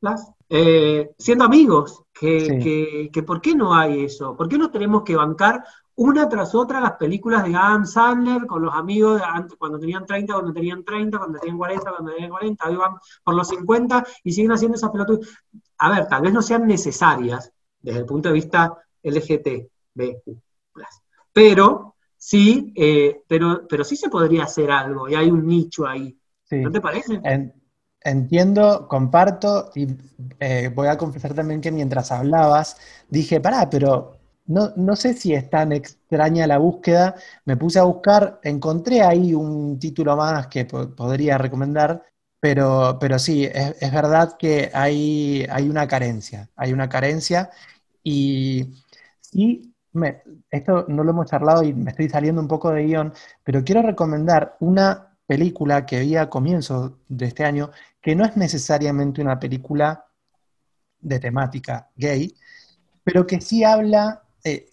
[0.48, 4.37] eh, siendo amigos, que, que, que, ¿por qué no hay eso?
[4.37, 5.62] ¿Por qué no tenemos que bancar
[5.96, 10.33] una tras otra las películas de Adam Sandler con los amigos de cuando tenían 30,
[10.33, 14.33] cuando tenían 30, cuando tenían 40, cuando tenían 40, ahí van por los 50 y
[14.33, 15.18] siguen haciendo esas pelotas.
[15.78, 20.40] A ver, tal vez no sean necesarias desde el punto de vista LGTBQ+,
[21.33, 26.16] pero sí, eh, pero, pero sí se podría hacer algo y hay un nicho ahí.
[26.50, 27.20] ¿No te parece?
[28.05, 29.87] entiendo, comparto y
[30.40, 32.76] eh, voy a confesar también que mientras hablabas
[33.09, 34.21] dije, pará, pero
[34.52, 37.14] no, no, sé si es tan extraña la búsqueda.
[37.44, 42.02] Me puse a buscar, encontré ahí un título más que podría recomendar,
[42.40, 47.50] pero, pero sí, es, verdad que hay, hay una carencia, hay una carencia
[48.02, 48.74] y
[49.92, 53.12] me, esto no lo hemos charlado y me estoy saliendo un poco de guion,
[53.44, 58.36] pero quiero recomendar una película que vi a comienzos de este año, que no es
[58.36, 60.06] necesariamente una película
[61.00, 62.34] de temática gay,
[63.04, 64.66] pero que sí habla, eh,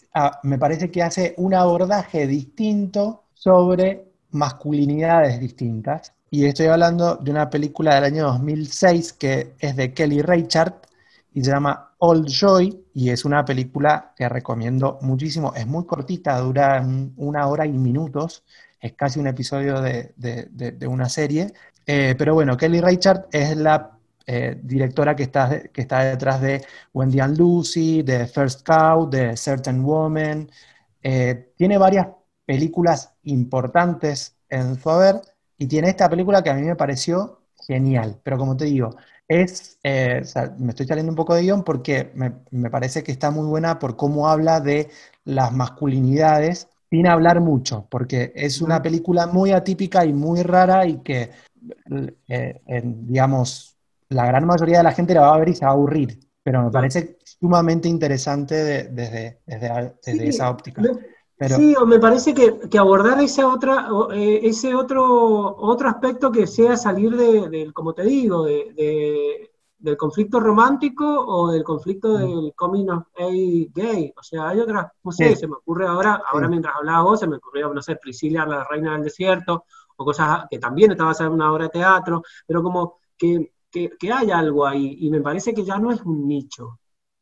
[0.43, 6.13] me parece que hace un abordaje distinto sobre masculinidades distintas.
[6.31, 10.85] Y estoy hablando de una película del año 2006 que es de Kelly Reichardt
[11.33, 15.53] y se llama Old Joy y es una película que recomiendo muchísimo.
[15.55, 16.85] Es muy cortita, dura
[17.17, 18.43] una hora y minutos,
[18.79, 21.53] es casi un episodio de, una serie.
[21.85, 26.63] Eh, pero bueno, Kelly Reichardt es la eh, directora que está, que está detrás de
[26.93, 30.49] Wendy and Lucy, de First Cow, de Certain Woman.
[31.01, 32.07] Eh, tiene varias
[32.45, 35.21] películas importantes en su haber
[35.57, 38.19] y tiene esta película que a mí me pareció genial.
[38.23, 38.95] Pero como te digo,
[39.27, 40.21] es, eh,
[40.57, 43.79] me estoy saliendo un poco de guion porque me, me, parece que está muy buena
[43.79, 44.89] por cómo habla de
[45.23, 50.97] las masculinidades sin hablar mucho, porque es una película muy atípica y muy rara y
[50.99, 51.31] que,
[52.83, 53.78] digamos,
[54.09, 56.19] la gran mayoría de la gente la va a ver y se va a aburrir,
[56.43, 60.81] pero me parece sumamente interesante desde, desde, esa óptica.
[61.47, 66.75] Sí, o me parece que, abordar esa otra, eh, ese otro, otro aspecto que sea
[66.75, 72.17] salir de, como te digo, de, del conflicto romántico o del conflicto mm.
[72.17, 74.13] del coming of age gay.
[74.17, 77.27] O sea, hay otras, no sé, se me ocurre ahora, ahora mientras hablaba vos, se
[77.27, 79.63] me ocurrió, no sé, Priscila, la reina del desierto,
[79.95, 84.31] o cosas que también estaba haciendo una obra de teatro, pero como que que, hay
[84.31, 86.79] algo ahí, y me parece que ya no es un nicho.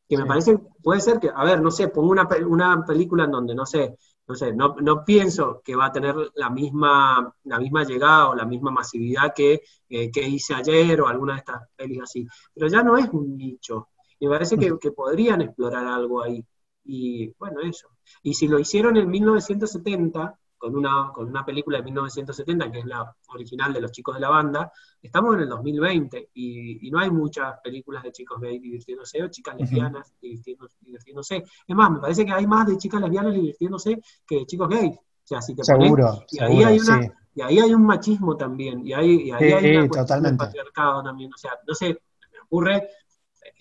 [0.08, 3.30] Que me parece, puede ser que, a ver, no sé, pongo una, una película en
[3.30, 7.58] donde, no sé, no sé, no, no, pienso que va a tener la misma, la
[7.58, 11.62] misma llegada o la misma masividad que, eh, que hice ayer o alguna de estas
[11.76, 12.26] pelis así.
[12.54, 13.88] Pero ya no es un nicho.
[14.18, 16.44] Y me parece que, que, podrían explorar algo ahí.
[16.84, 17.88] Y bueno, eso.
[18.22, 22.84] Y si lo hicieron en 1970, con una, con una película de 1970, que es
[22.84, 27.10] la original de los chicos de la banda, estamos en el 2020 y, no hay
[27.10, 32.32] muchas películas de chicos gay divirtiéndose o chicas lesbianas divirtiéndose, Es más, me parece que
[32.32, 34.96] hay más de chicas lesbianas divirtiéndose que de chicos gays.
[34.96, 38.84] O sea, si te seguro, y ahí hay una, y ahí hay un machismo también,
[38.86, 40.38] y ahí, y ahí hay una totalmente.
[40.38, 41.32] patriarcado también.
[41.32, 41.88] O sea, no sé,
[42.32, 42.88] me ocurre,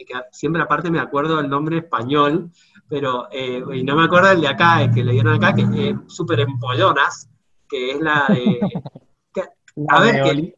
[0.05, 2.51] que siempre aparte me acuerdo del nombre español,
[2.87, 5.89] pero, eh, y no me acuerdo el de acá, el que le dieron acá, que
[5.89, 7.29] es súper empollonas,
[7.67, 8.59] que es la de...
[9.89, 10.53] a ver, que,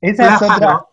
[0.00, 0.86] esa es otra,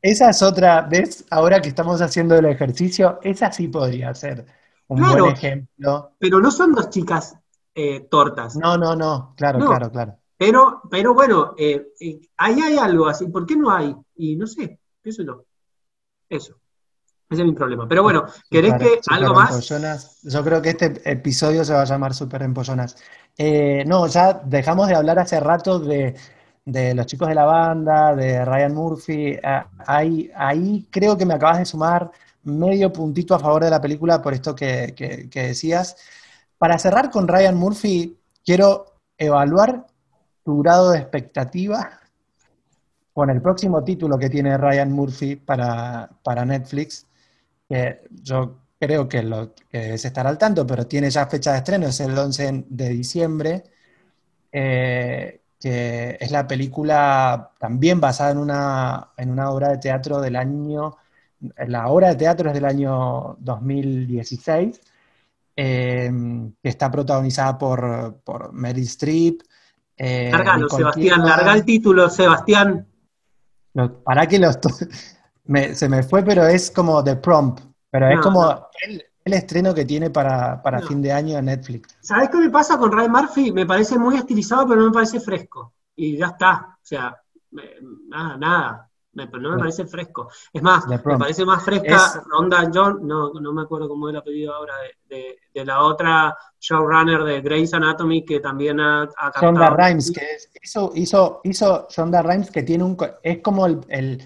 [0.00, 1.26] esa es otra, ¿ves?
[1.30, 4.46] Ahora que estamos haciendo el ejercicio, esa sí podría ser
[4.88, 6.12] un buen ejemplo.
[6.18, 7.36] Pero no son dos chicas
[7.74, 8.56] eh, tortas.
[8.56, 10.18] No, no, no, claro, claro, claro.
[10.36, 11.90] Pero, pero bueno, eh,
[12.38, 13.94] ahí hay algo así, ¿por qué no hay?
[14.16, 15.44] Y no sé, eso no.
[16.28, 16.56] Eso.
[17.30, 17.88] Ese es mi problema.
[17.88, 19.68] Pero bueno, ¿querés que algo más?
[20.22, 22.96] Yo creo que este episodio se va a llamar Super Empollonas.
[23.36, 26.14] Eh, no, ya dejamos de hablar hace rato de,
[26.66, 29.38] los chicos de la banda, de Ryan Murphy.
[29.42, 32.10] Ah, ahí, ahí creo que me acabas de sumar
[32.42, 35.96] medio puntito a favor de la película por esto que, que decías.
[36.58, 39.86] Para cerrar con Ryan Murphy, quiero evaluar
[40.44, 42.00] tu grado de expectativa
[43.14, 47.06] con el próximo título que tiene Ryan Murphy para, para Netflix,
[47.74, 51.58] que yo creo que, lo, que es estar al tanto, pero tiene ya fecha de
[51.58, 53.64] estreno, es el 11 de diciembre,
[54.52, 60.36] eh, que es la película también basada en una, en una obra de teatro del
[60.36, 60.96] año,
[61.66, 64.80] la obra de teatro es del año 2016,
[65.56, 66.12] eh,
[66.62, 69.40] que está protagonizada por, por Meryl Streep.
[69.96, 70.30] Eh,
[70.68, 72.86] Sebastián, larga el título, Sebastián.
[74.04, 74.38] para que
[75.46, 79.84] los se me fue, pero es como The Prompt, pero es como el, estreno que
[79.84, 81.96] tiene para, fin de año en Netflix.
[82.00, 83.52] ¿Sabes qué me pasa con Ryan Murphy?
[83.52, 85.74] Me parece muy estilizado, pero no me parece fresco.
[85.96, 86.76] Y ya está.
[86.76, 87.16] O sea,
[88.08, 88.90] nada, nada.
[89.14, 90.28] pero no me parece fresco.
[90.52, 94.18] Es más, me parece más fresca Ronda John, no, no me acuerdo cómo es el
[94.18, 94.74] apellido ahora,
[95.08, 100.26] de, la otra showrunner de Grey's Anatomy que también ha, ha Shonda Rhimes, que
[100.62, 102.96] hizo, hizo, hizo Shonda Rhimes que tiene un...
[103.22, 104.20] es como el el,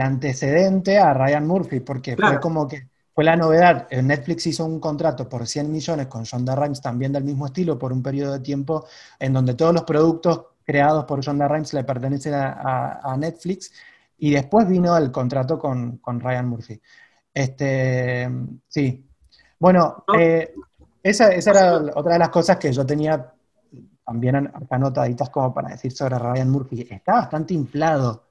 [0.00, 3.88] antecedente a Ryan Murphy, porque fue como que fue la novedad.
[3.90, 7.90] Netflix hizo un contrato por 100 millones con Shonda Rhimes, también del mismo estilo, por
[7.90, 8.86] un periodo de tiempo
[9.18, 13.72] en donde todos los productos creados por Shonda Rhimes le pertenecen a, Netflix,
[14.18, 16.78] y después vino el contrato con, Ryan Murphy.
[17.32, 18.30] Este,
[18.68, 19.08] sí,
[19.58, 20.52] Bueno, eh,
[21.02, 23.32] esa, era otra de las cosas que yo tenía
[24.04, 26.86] también acá anotaditas como para decir sobre Ryan Murphy.
[26.90, 28.25] Está bastante inflado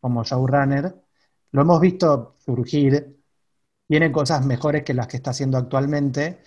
[0.00, 0.94] como showrunner.
[1.52, 3.16] Lo hemos visto surgir.
[3.86, 6.40] Tiene cosas mejores que las que está haciendo actualmente,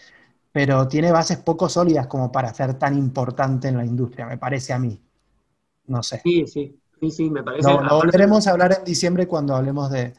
[0.51, 4.73] pero tiene bases poco sólidas como para ser tan importante en la industria, me parece
[4.73, 5.01] a mí.
[5.87, 6.21] No sé.
[6.23, 7.67] Sí, sí, sí, sí, me parece.
[7.67, 10.13] Lo, volveremos a hablar en diciembre cuando hablemos de,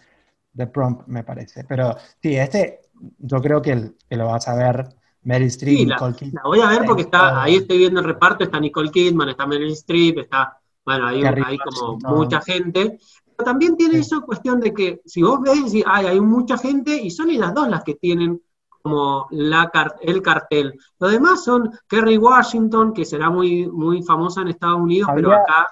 [0.53, 1.63] de Prompt, me parece.
[1.65, 2.81] Pero sí, este
[3.19, 4.89] yo creo que, lo vas a ver
[5.23, 6.35] Meryl Streep, sí, Nicole Kidman.
[6.35, 9.47] La voy a ver porque está, ahí estoy viendo el reparto, está Nicole Kidman, está
[9.47, 12.99] Meryl Streep, está, bueno, hay, hay como mucha gente.
[13.43, 17.31] También tiene eso cuestión de que si vos ves, y hay mucha gente y son
[17.31, 18.41] ellas dos las que tienen
[18.83, 20.75] como la, el cartel.
[20.99, 25.69] Lo demás son Kerry Washington, que será muy, muy famosa en Estados Unidos, pero acá,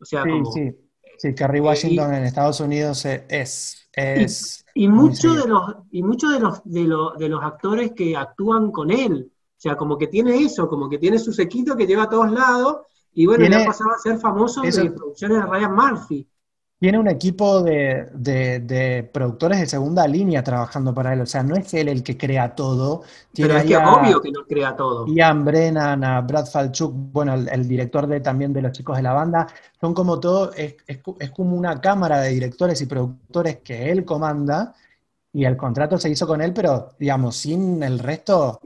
[0.00, 0.70] o sea, sí, Sí,
[1.18, 6.38] sí, Kerry Washington en Estados Unidos es, es y muchos de los, y muchos de
[6.38, 9.28] los, de, los, de los actores que actúan con él.
[9.30, 12.30] O sea, como que tiene eso, como que tiene su sequito que lleva a todos
[12.30, 12.78] lados,
[13.12, 16.28] y bueno, ya pasaba a ser famoso de producciones de Ryan Murphy.
[16.80, 21.22] Tiene un equipo de, productores de segunda línea trabajando para él.
[21.22, 23.02] O sea, no es él el que crea todo.
[23.34, 25.04] Pero es que obvio que no crea todo.
[25.08, 29.12] Ian Brennan, a Brad Falchuk, bueno, el, director de, también de los chicos de la
[29.12, 29.48] banda.
[29.80, 30.76] Son como todo, es,
[31.34, 34.72] como una cámara de directores y productores que él comanda.
[35.32, 38.60] Y el contrato se hizo con él, pero digamos, sin el resto.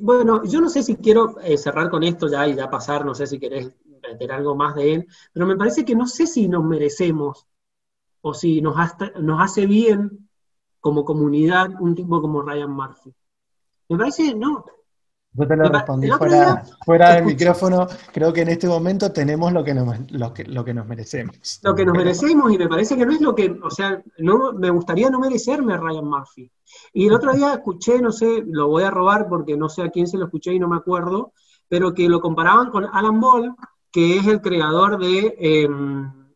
[0.00, 3.14] Bueno, yo no sé si quiero eh, cerrar con esto ya y ya pasar, no
[3.14, 3.70] sé si querés
[4.12, 7.46] meter algo más de él, pero me parece que no sé si nos merecemos
[8.20, 8.76] o si nos,
[9.20, 10.28] nos hace bien
[10.80, 13.14] como comunidad un tipo como Ryan Murphy.
[13.88, 14.64] Me parece que no.
[15.32, 16.08] Yo te lo respondí
[16.84, 17.88] fuera, del micrófono.
[18.12, 21.60] Creo que en este momento tenemos lo que, nos, lo, que, lo que nos merecemos.
[21.62, 24.52] Lo que nos merecemos, y me parece que no es lo que, o sea, no,
[24.52, 26.50] me gustaría no merecerme a Ryan Murphy.
[26.92, 29.90] Y el otro día escuché, no sé, lo voy a robar porque no sé a
[29.90, 31.32] quién se lo escuché y no me acuerdo,
[31.68, 33.56] pero que lo comparaban con Alan Ball,
[33.94, 35.68] que es el creador de eh,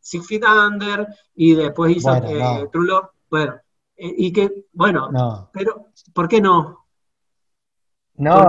[0.01, 3.07] Six Feet Under y después hizo eh, True Love.
[3.29, 3.55] Bueno,
[3.97, 5.11] eh, y que, bueno,
[5.53, 6.87] pero ¿por qué no?
[8.15, 8.49] No,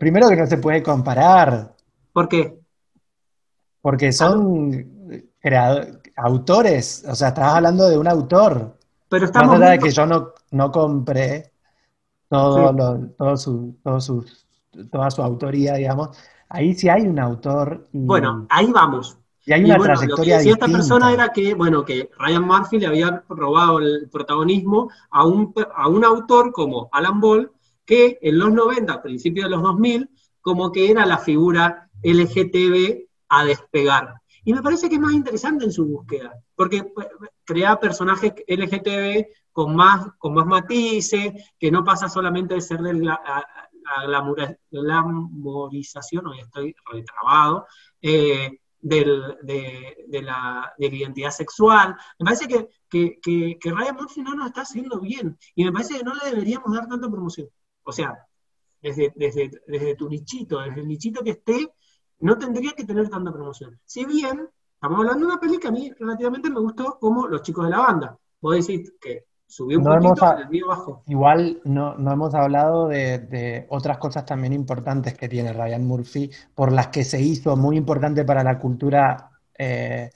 [0.00, 1.76] primero que no se puede comparar.
[2.12, 2.58] ¿Por qué?
[3.80, 5.32] Porque son
[6.16, 8.76] autores, o sea, estás hablando de un autor.
[9.08, 11.52] Pero estamos Más de que yo no, no compré
[12.28, 12.74] todo,
[13.16, 14.26] todo, su, todo su,
[14.90, 16.18] toda su autoría, digamos,
[16.50, 17.88] Ahí sí hay un autor.
[17.92, 19.16] bueno, ahí vamos.
[19.46, 22.86] Y hay una trayectoria lo que esta persona era que, bueno, que Ryan Murphy le
[22.88, 27.50] había robado el protagonismo a un, a un autor como Alan Ball,
[27.86, 30.10] que en los 90, a principios de los 2000,
[30.40, 34.14] como que era la figura LGTB a despegar.
[34.44, 37.08] Y me parece que es más interesante en su búsqueda, porque pues,
[37.44, 43.08] crea personajes LGTB con más, con más matices, que no pasa solamente de ser del,
[44.06, 44.20] la
[44.70, 47.66] glamorización, hoy estoy retrabado,
[48.02, 51.96] eh, de, la, identidad sexual.
[52.18, 55.98] Me parece que, que, que, Ryan Murphy no nos está haciendo bien y me parece
[55.98, 57.48] que no le deberíamos dar tanta promoción.
[57.82, 58.26] O sea,
[58.80, 61.72] desde, desde, desde tu nichito, desde el nichito que esté,
[62.20, 63.78] no tendría que tener tanta promoción.
[63.84, 67.42] Si bien, estamos hablando de una peli que a mí relativamente me gustó como Los
[67.42, 68.18] chicos de la banda.
[68.40, 71.02] Vos decís que Subió un poquito, el mío bajo.
[71.08, 76.86] Igual no, hemos hablado de, otras cosas también importantes que tiene Ryan Murphy, por las
[76.86, 80.10] que se hizo muy importante para la cultura eh,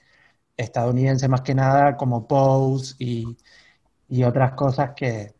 [0.57, 3.37] estadounidense más que nada, como Pose y,
[4.09, 5.35] y otras cosas que,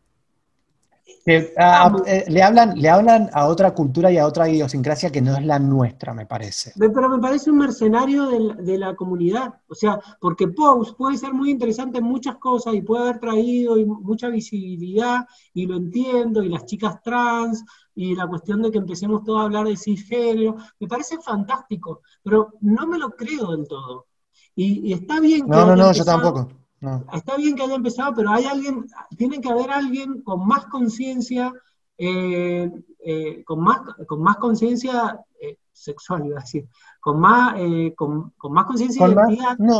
[1.57, 5.35] Ah, eh, le, hablan, le hablan a otra cultura y a otra idiosincrasia que no
[5.35, 6.73] es la nuestra, me parece.
[6.77, 9.55] Pero me parece un mercenario de la, comunidad.
[9.67, 13.75] O sea, porque Pose puede ser muy interesante en muchas cosas y puede haber traído
[13.85, 17.63] mucha visibilidad, y lo entiendo, y las chicas trans,
[17.95, 22.53] y la cuestión de que empecemos todos a hablar de cisgénero, me parece fantástico, pero
[22.61, 24.07] no me lo creo del todo.
[24.55, 25.51] Y, está bien que.
[25.51, 26.64] No, no, no, yo tampoco
[27.13, 28.85] Está bien que haya empezado, pero hay alguien,
[29.17, 31.51] tiene que haber alguien con más conciencia,
[31.97, 32.69] eh,
[33.03, 36.67] eh, con más, con más conciencia eh, sexual, iba a decir,
[36.99, 37.55] con más,
[37.95, 39.07] con, más conciencia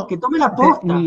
[0.08, 1.00] que tome la posta.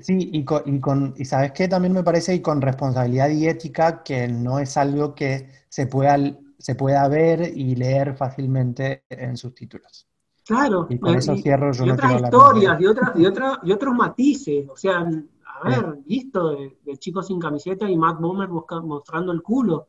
[0.00, 4.26] sí, y, con, y, sabes qué también me parece, y con responsabilidad y ética, que
[4.26, 6.16] no es algo que se pueda,
[6.58, 10.07] se pueda ver y leer fácilmente en sus títulos.
[10.48, 14.66] Claro, y con y otras historias, y, otras, y, y otros matices.
[14.70, 19.88] O sea, a ver, listo, de, Chico sin camiseta y Matt Bomer mostrando el culo.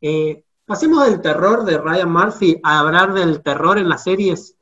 [0.00, 4.54] Eh, pasemos del terror de Ryan Murphy a hablar del terror en las series.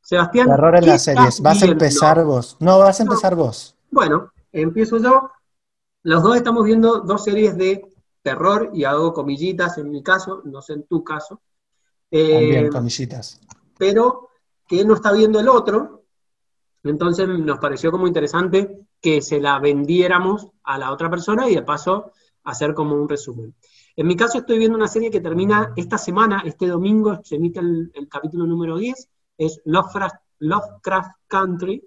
[0.00, 0.46] Sebastián.
[0.46, 1.40] Terror en las series.
[1.40, 2.56] Vas a empezar vos.
[2.60, 3.74] No, vas a empezar vos.
[3.90, 5.32] Bueno, empiezo yo.
[6.04, 7.84] Los dos estamos viendo dos series de
[8.22, 11.40] terror, y hago comillitas en mi caso, no sé en tu caso.
[12.08, 13.40] También, comillitas.
[13.76, 14.28] Pero
[14.66, 16.04] que no está viendo el otro,
[16.84, 21.62] entonces nos pareció como interesante que se la vendiéramos a la otra persona y de
[21.62, 22.12] paso
[22.44, 23.54] hacer como un resumen.
[23.94, 27.60] En mi caso estoy viendo una serie que termina esta semana, este domingo se emite
[27.60, 29.08] el, capítulo número 10,
[29.38, 31.86] es Lovecraft, Country.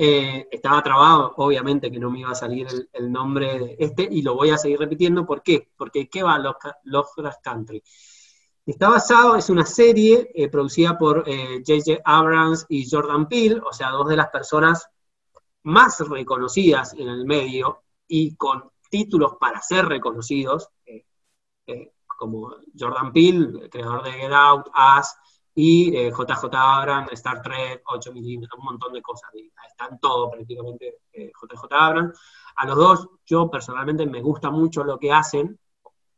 [0.00, 4.22] Eh, estaba trabado, obviamente que no me iba a salir el, nombre de este, y
[4.22, 5.26] lo voy a seguir repitiendo.
[5.26, 5.70] ¿Por qué?
[5.76, 6.38] Porque ¿qué va
[6.84, 7.82] Lovecraft Country?
[8.68, 11.90] Está basado, es una serie eh, producida por J.J.
[11.90, 14.86] Eh, Abrams y Jordan Peele, o sea, dos de las personas
[15.62, 23.70] más reconocidas en el medio y con títulos para ser reconocidos, eh, como Jordan Peele,
[23.70, 25.16] creador de Get Out, As,
[25.54, 29.30] y JJ Abrams, Star Trek, 8 milímetros, un montón de cosas.
[29.66, 32.20] Están todo prácticamente JJ Abrams.
[32.56, 35.58] A los dos, yo personalmente me gusta mucho lo que hacen,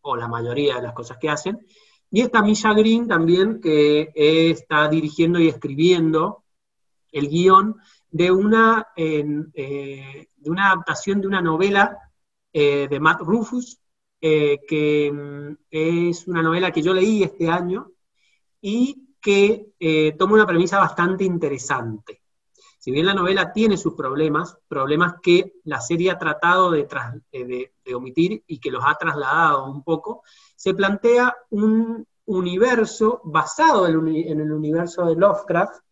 [0.00, 1.64] o la mayoría de las cosas que hacen,
[2.10, 6.44] y está Misha Green también, que está dirigiendo y escribiendo
[7.12, 7.76] el guion
[8.10, 9.24] de una, eh,
[10.36, 11.96] de una adaptación de una novela
[12.52, 13.80] eh, de Matt Rufus,
[14.20, 17.92] eh, que mm, es una novela que yo leí este año
[18.60, 22.22] y que toma una premisa bastante interesante.
[22.78, 26.88] Si bien la novela tiene sus problemas, problemas que la serie ha tratado de,
[27.30, 30.22] de omitir y que los ha trasladado un poco,
[30.56, 35.82] se plantea un universo basado en, el universo de Lovecraft,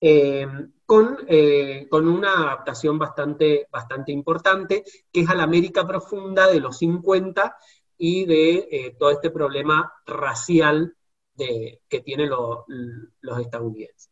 [0.00, 0.46] eh,
[0.84, 6.60] con, eh, con, una adaptación bastante, bastante importante, que es a la América profunda de
[6.60, 7.56] los 50
[7.96, 10.94] y de eh, todo este problema racial
[11.34, 14.10] de, que tienen los estadounidenses.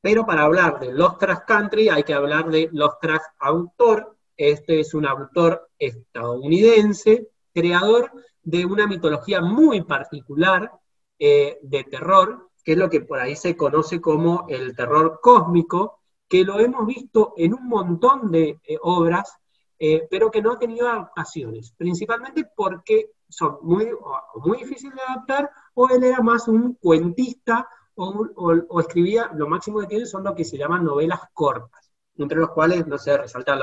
[0.00, 4.16] Pero para hablar de Lovecraft Country hay que hablar de Lovecraft autor.
[4.40, 8.10] Este es un autor estadounidense, creador
[8.42, 10.72] de una mitología muy particular
[11.18, 16.00] eh, de terror, que es lo que por ahí se conoce como el terror cósmico,
[16.26, 19.30] que lo hemos visto en un montón de eh, obras,
[19.78, 23.90] eh, pero que no ha tenido adaptaciones, principalmente porque son muy,
[24.36, 29.86] muy difíciles de adaptar, o él era más un cuentista, o, escribía, lo máximo que
[29.86, 33.54] tiene son lo que se llaman novelas cortas, entre los cuales, no sé, resalta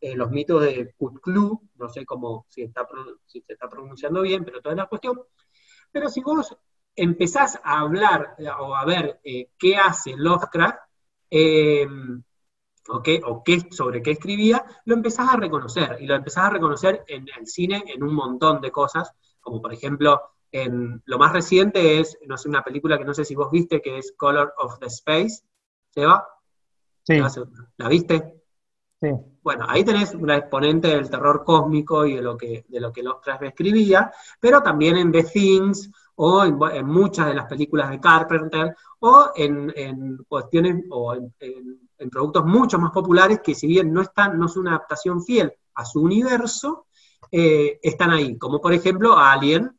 [0.00, 2.86] los, los mitos de Cthulhu, no sé cómo, si, está,
[3.26, 5.20] si se está pronunciando bien, pero toda la cuestión.
[5.90, 6.56] Pero si vos
[6.94, 10.78] empezás a hablar o a ver eh, qué hace Lovecraft,
[11.30, 11.86] eh,
[12.88, 16.50] o, qué, o qué, sobre qué escribía, lo empezás a reconocer, y lo empezás a
[16.50, 20.20] reconocer en el cine en un montón de cosas, como por ejemplo,
[20.52, 23.80] en, lo más reciente es, no sé, una película que no sé si vos viste,
[23.80, 25.44] que es Color of the Space,
[25.90, 26.26] ¿Seba?
[27.04, 27.18] Sí.
[27.76, 28.42] ¿La viste?
[29.00, 29.08] Sí.
[29.42, 33.02] Bueno, ahí tenés una exponente del terror cósmico y de lo que, de lo que
[33.02, 35.90] Lovecraft escribía, pero también en The Things
[36.22, 42.78] o en, muchas de las películas de Carpenter, o en, cuestiones, o en, productos mucho
[42.78, 46.88] más populares que si bien no están, no es una adaptación fiel a su universo,
[47.32, 49.74] eh, están ahí, como por ejemplo Alien,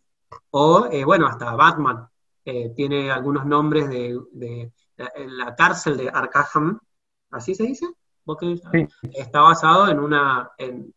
[0.49, 2.07] o eh, bueno, hasta Batman,
[2.43, 6.80] eh, tiene algunos nombres de, la cárcel de Arkham,
[7.30, 7.86] ¿así se dice?
[9.13, 10.93] Está basado en una, en,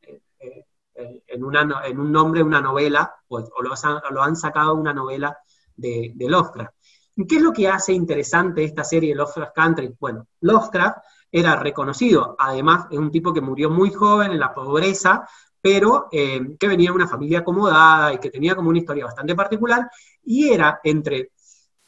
[0.94, 4.92] en, una, en un nombre de una novela, pues, o, lo, han sacado de una
[4.92, 5.36] novela
[5.76, 6.74] de, de, Lovecraft.
[7.16, 9.94] ¿Y qué es lo que hace interesante esta serie Lovecraft Country?
[9.98, 10.98] Bueno, Lovecraft
[11.30, 15.26] era reconocido, además es un tipo que murió muy joven en la pobreza,
[15.60, 19.34] pero eh, que venía de una familia acomodada y que tenía como una historia bastante
[19.34, 19.90] particular,
[20.22, 21.32] y era entre,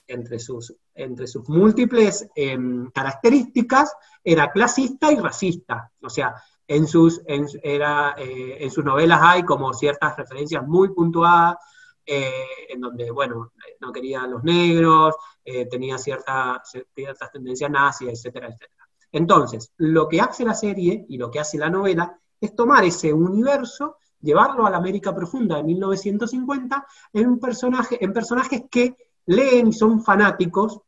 [0.06, 3.94] entre, sus, entre sus múltiples em, características,
[4.24, 5.92] era clasista y racista.
[6.02, 6.34] O sea,
[6.66, 11.56] en sus, en, era, eh, en sus novelas hay como ciertas referencias muy puntuadas,
[12.04, 12.30] eh,
[12.68, 16.62] en donde, bueno, no quería a los negros, eh, tenía cierta,
[16.94, 18.88] ciertas tendencias nazis, etcétera, etcétera.
[19.12, 23.12] Entonces, lo que hace la serie y lo que hace la novela es tomar ese
[23.12, 29.68] universo, llevarlo a la América Profunda de 1950 en, un personaje, en personajes que leen
[29.68, 30.80] y son fanáticos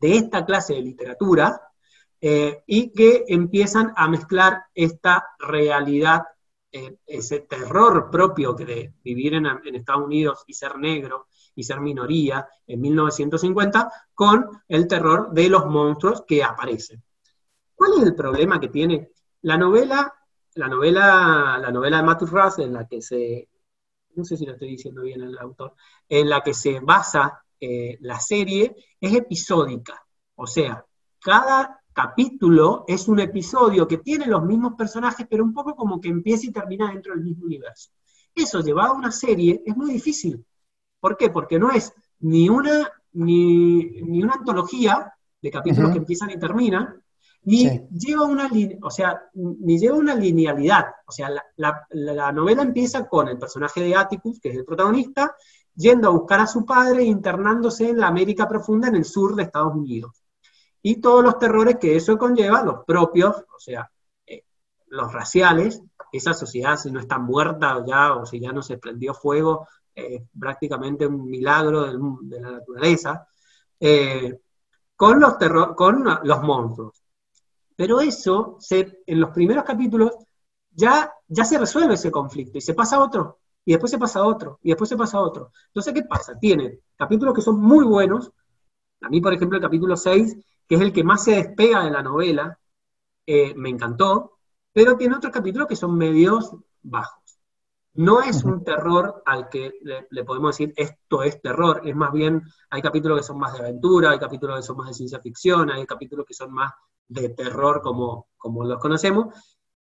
[0.00, 1.60] de esta clase de literatura,
[2.22, 6.24] eh, y que empiezan a mezclar esta realidad,
[6.70, 12.46] eh, ese terror propio de vivir en, Estados Unidos y ser negro y ser minoría
[12.66, 17.02] en 1950, con el terror de los monstruos que aparecen.
[17.74, 19.10] ¿Cuál es el problema que tiene?
[19.42, 20.12] La novela,
[20.56, 23.48] la novela, la novela de Matthew Russ, en la que se,
[24.14, 25.74] no sé si lo estoy diciendo bien el autor,
[26.06, 30.02] en la que se basa eh, la serie, es episódica.
[30.34, 30.84] O sea,
[31.20, 36.08] cada capítulo es un episodio que tiene los mismos personajes, pero un poco como que
[36.08, 37.90] empieza y termina dentro del mismo universo.
[38.34, 40.44] Eso llevado a una serie es muy difícil.
[41.00, 41.30] ¿Por qué?
[41.30, 47.02] Porque no es ni una, ni, una antología de capítulos que empiezan y terminan,
[47.42, 48.50] ni lleva una
[48.82, 50.86] o sea, ni lleva una linealidad.
[51.06, 55.34] O sea, la, novela empieza con el personaje de Atticus, que es el protagonista,
[55.74, 59.34] yendo a buscar a su padre e internándose en la América profunda en el sur
[59.34, 60.22] de Estados Unidos.
[60.82, 63.90] Y todos los terrores que eso conlleva, los propios, o sea,
[64.26, 64.44] eh,
[64.88, 69.14] los raciales, esa sociedad si no está muerta ya o si ya no se prendió
[69.14, 71.84] fuego, es prácticamente un milagro
[72.22, 73.26] de la naturaleza,
[73.78, 74.38] eh,
[74.96, 75.34] con, los
[75.76, 77.02] con los monstruos.
[77.76, 80.12] Pero eso, en los primeros capítulos,
[80.70, 83.40] ya, ya se resuelve ese conflicto y se pasa a otro,
[83.70, 85.52] y después se pasa a otro, y después se pasa a otro.
[85.68, 86.36] Entonces, ¿qué pasa?
[86.36, 88.32] Tiene capítulos que son muy buenos,
[89.00, 91.92] a mí, por ejemplo, el capítulo 6, que es el que más se despega de
[91.92, 92.58] la novela,
[93.24, 94.38] eh, me encantó,
[94.72, 96.52] pero tiene otros capítulos que son medios
[96.82, 97.38] bajos.
[97.94, 102.42] No es un terror al que le, podemos decir esto es terror, es más bien,
[102.70, 105.70] hay capítulos que son más de aventura, hay capítulos que son más de ciencia ficción,
[105.70, 106.72] hay capítulos que son más
[107.06, 109.32] de terror como, como los conocemos,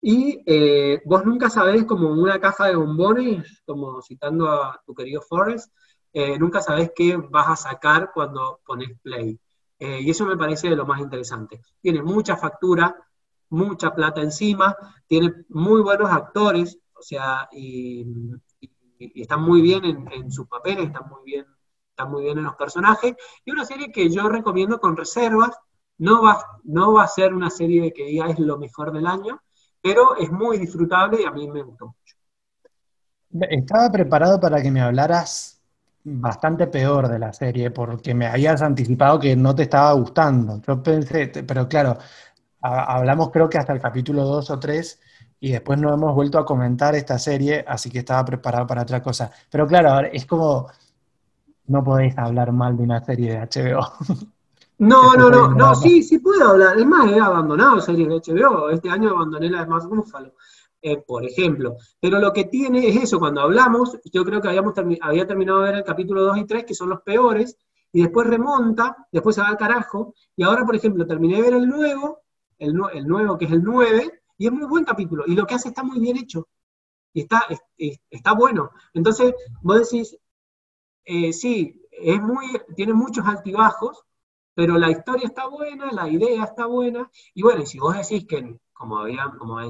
[0.09, 5.21] y eh, vos nunca sabés como una caja de bombones, como citando a tu querido
[5.21, 5.69] Forrest,
[6.13, 9.37] eh, nunca sabés qué vas a sacar cuando pones play.
[9.77, 11.59] Eh, y eso me parece de lo más interesante.
[11.81, 12.95] Tiene mucha factura,
[13.49, 14.77] mucha plata encima,
[15.07, 18.05] tiene muy buenos actores, o sea, y,
[18.97, 21.45] están muy bien en, sus papeles, están muy bien,
[21.89, 25.59] están muy bien en los personajes, y una serie que yo recomiendo con reservas,
[25.97, 29.41] no va, no va a ser una serie que diga es lo mejor del año,
[29.87, 33.47] pero es muy disfrutable y a mí me gustó mucho.
[33.49, 35.61] Estaba preparado para que me hablaras
[36.03, 40.61] bastante peor de la serie, porque me habías anticipado que no te estaba gustando.
[40.61, 41.97] Yo pensé, pero claro,
[42.61, 44.99] hablamos creo que hasta el capítulo 2 o 3
[45.39, 49.01] y después no hemos vuelto a comentar esta serie, así que estaba preparado para otra
[49.01, 49.31] cosa.
[49.49, 50.67] Pero claro, es como,
[51.67, 53.81] no podéis hablar mal de una serie de HBO.
[54.79, 56.77] No, no, no, no, sí, sí puedo hablar.
[56.77, 58.69] Es más, he abandonado series de HBO.
[58.69, 60.33] Este año abandoné la de Más Búfalo,
[60.81, 61.77] eh, por ejemplo.
[61.99, 65.65] Pero lo que tiene es eso, cuando hablamos, yo creo que habíamos había terminado de
[65.65, 67.57] ver el capítulo 2 y 3, que son los peores,
[67.91, 71.53] y después remonta, después se va al carajo, y ahora, por ejemplo, terminé de ver
[71.55, 72.19] el nuevo,
[72.59, 72.75] el,
[73.07, 75.81] nuevo que es el 9, y es muy buen capítulo, y lo que hace está
[75.81, 76.47] muy bien hecho,
[77.13, 77.43] y está,
[77.77, 78.69] está bueno.
[78.93, 80.15] Entonces, vos decís,
[81.05, 84.03] eh, sí, es muy, tiene muchos altibajos,
[84.57, 88.25] pero la historia está buena, la idea está buena, y bueno, y si vos decís
[88.27, 89.69] que, como había, como en,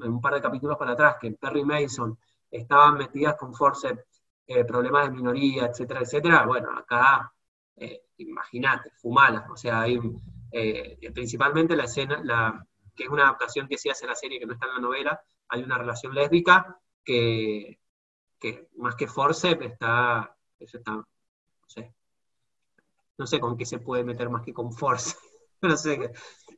[0.00, 2.18] un par de capítulos para atrás, que en Perry Mason
[2.50, 4.04] estaban metidas con Force
[4.48, 7.32] eh, problemas de minoría, etcétera, etcétera, bueno, acá,
[7.76, 10.00] eh, imagínate, fumala, o sea, hay
[10.50, 14.46] eh, principalmente la escena, la, que es una adaptación que se hace la serie que
[14.46, 17.78] no está en la novela, hay una relación lésbica que,
[18.78, 21.06] más que force está, está, no
[21.68, 21.94] sé,
[23.22, 25.14] no sé con qué se puede meter más que con force,
[25.62, 26.12] no sé,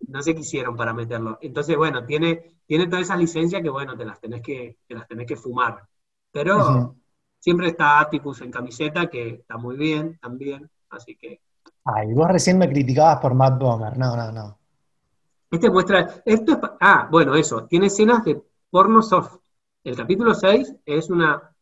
[0.09, 1.37] no sé qué hicieron para meterlo.
[1.43, 5.07] Entonces, bueno, tiene, tiene todas esas licencias que, bueno, te las tenés que, te las
[5.07, 5.87] tenés que fumar.
[6.33, 6.97] Pero
[7.39, 11.43] siempre está Atticus en camiseta, que está muy bien también, así que
[11.85, 13.99] Ay, vos recién me criticabas por Matt Bomer.
[13.99, 14.59] No, no, no.
[15.51, 16.23] Este muestra.
[16.25, 17.67] Esto es, ah, bueno, eso.
[17.67, 19.37] Tiene escenas de porno soft.
[19.83, 21.55] El capítulo 6 es una.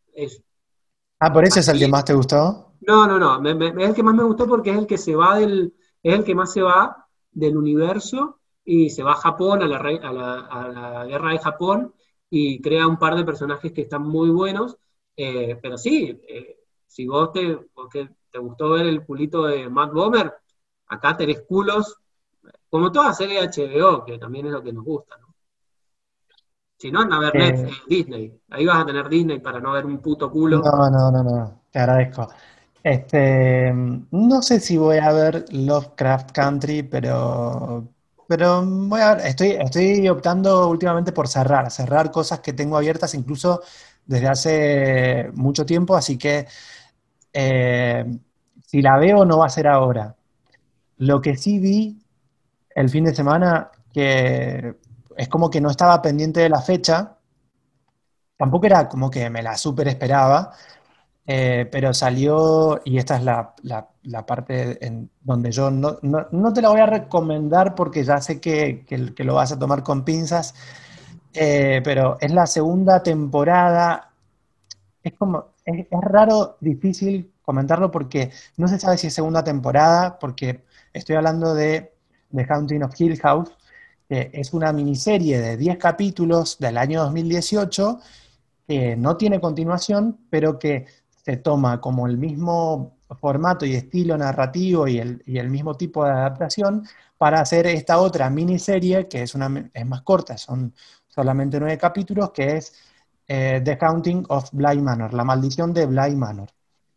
[1.18, 2.71] ah, ¿por eso es el que más te gustó?
[2.86, 3.48] No, no, no.
[3.48, 5.74] es el que más me gustó porque es el que se va del.
[6.02, 9.78] Es el que más se va del universo y se va a Japón, a la,
[9.78, 11.94] a la, guerra de Japón,
[12.28, 14.76] y crea un par de personajes que están muy buenos.
[15.16, 16.56] Eh, pero sí, eh,
[16.86, 17.56] si vos te.
[17.72, 20.32] Porque te gustó ver el culito de Matt Bomer,
[20.86, 21.98] acá tenés culos,
[22.70, 25.34] como toda serie de HBO, que también es lo que nos gusta, ¿no?
[26.78, 28.40] Si no, anda a ver eh, Disney.
[28.50, 30.62] Ahí vas a tener Disney para no ver un puto culo.
[30.62, 31.62] No, no, no, no.
[31.70, 32.26] Te agradezco.
[32.82, 37.88] Este, no sé si voy a ver Lovecraft Country, pero,
[38.26, 43.62] pero voy a ver, estoy, optando últimamente por cerrar, cerrar cosas que tengo abiertas incluso
[44.04, 46.46] desde hace mucho tiempo, así que
[47.32, 48.04] eh,
[48.66, 50.16] si la veo no va a ser ahora.
[50.98, 52.02] Lo que sí vi
[52.74, 54.76] el fin de semana, que
[55.16, 57.16] es como que no estaba pendiente de la fecha,
[58.36, 60.52] tampoco era como que me la super esperaba,
[61.24, 65.98] eh, pero salió, y esta es la, parte en donde yo no,
[66.52, 68.84] te la voy a recomendar porque ya sé que,
[69.18, 70.54] lo vas a tomar con pinzas,
[71.32, 74.10] eh, pero es la segunda temporada,
[75.02, 80.64] es como, es, raro, difícil comentarlo porque no se sabe si es segunda temporada, porque
[80.92, 81.92] estoy hablando de
[82.34, 83.50] The Haunting of Hill House,
[84.08, 88.00] que es una miniserie de 10 capítulos del año 2018
[88.66, 90.86] que no tiene continuación, pero que
[91.22, 96.04] se toma como el mismo formato y estilo narrativo y el, y el mismo tipo
[96.04, 96.84] de adaptación
[97.16, 100.74] para hacer esta otra miniserie, que es, una, es más corta, son
[101.06, 102.74] solamente nueve capítulos, que es
[103.28, 106.48] eh, The Counting of Bly Manor, La Maldición de Bly Manor.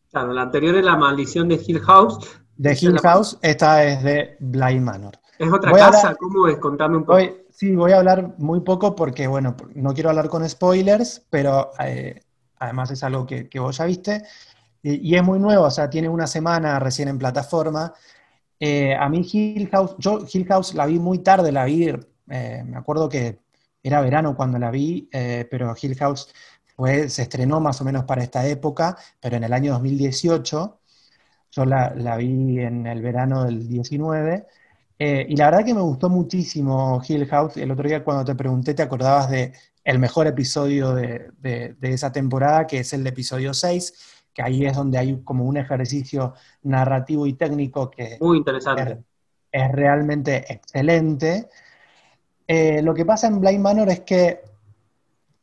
[0.10, 2.40] Claro, la anterior es La Maldición de Hill House.
[2.58, 5.20] De Hill House, esta es de Bly Manor.
[5.38, 6.16] ¿Es otra casa?
[6.16, 6.58] ¿Cómo es?
[6.58, 7.20] Contame un poco.
[7.52, 12.22] sí, voy a hablar muy poco porque, bueno, no quiero hablar con spoilers, pero eh,
[12.60, 14.24] además es algo que, vos ya viste.
[14.82, 17.93] Y, es muy nuevo, o sea, tiene una semana recién en plataforma.
[18.60, 21.91] Eh, a mí Hill House, yo Hill House la vi muy tarde, la vi,
[22.28, 23.39] me acuerdo que
[23.86, 26.34] era verano cuando la vi, eh, pero Hill House
[27.08, 30.80] se estrenó más o menos para esta época, pero en el año 2018,
[31.51, 34.47] yo la, vi en el verano del 19,
[34.97, 37.58] eh, y la verdad que me gustó muchísimo Hill House.
[37.58, 39.53] El otro día cuando te pregunté, te acordabas de
[39.86, 44.98] el mejor episodio de, esa temporada, que es el episodio 6, que ahí es donde
[44.98, 46.34] hay como un ejercicio
[46.64, 49.04] narrativo y técnico que Muy interesante.
[49.52, 51.48] es realmente excelente.
[52.48, 54.42] Eh, lo que pasa en Blind Manor es que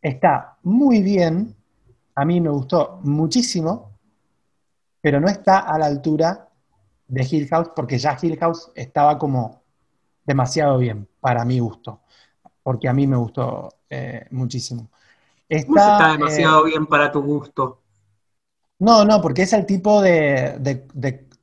[0.03, 1.55] está muy bien,
[2.16, 3.93] a mí me gustó muchísimo,
[5.01, 6.49] pero no está a la altura
[7.07, 9.62] de Hill House, porque ya Hill House estaba como
[10.24, 12.01] demasiado bien para mi gusto,
[12.64, 14.88] porque a mí me gustó eh, muchísimo.
[15.49, 17.80] Está, demasiado eh, bien para tu gusto?
[18.78, 20.59] No, no, porque es el tipo de,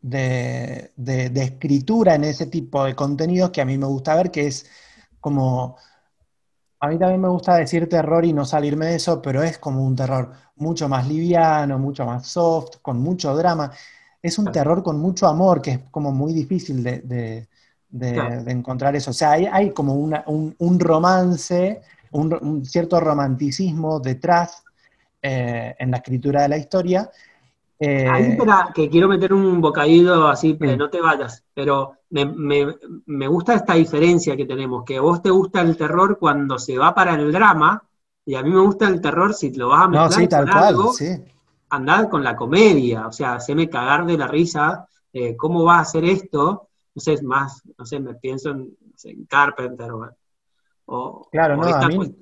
[0.05, 4.65] de escritura en ese tipo de contenidos que a mí me gusta ver, que es
[5.19, 5.77] como,
[6.81, 9.83] a mí también me gusta decir terror y no salirme de eso, pero es como
[9.83, 13.71] un terror mucho más liviano, mucho más soft, con mucho drama.
[14.21, 17.47] Es un terror con mucho amor, que es como muy difícil de,
[18.47, 19.11] encontrar eso.
[19.11, 21.81] O sea, hay, como un, romance,
[22.11, 24.63] un, cierto romanticismo detrás
[25.21, 27.09] eh, en la escritura de la historia,
[27.81, 33.27] Ahí eh, espera, que quiero meter un bocadillo así, pero no te vayas, pero me,
[33.27, 37.13] gusta esta diferencia que tenemos, que vos te gusta el terror cuando se va para
[37.15, 37.81] el drama,
[38.25, 40.49] y a mí me gusta el terror si lo vas a mezclar no, sí, tal
[40.49, 41.23] con algo, sí.
[41.69, 45.81] andar con la comedia, o sea, haceme cagar de la risa, eh, ¿cómo va a
[45.81, 46.67] hacer esto?
[46.93, 48.75] No sé, es más, no sé, me pienso en,
[49.29, 50.09] Carpenter o...
[51.31, 52.15] claro, no, a mí...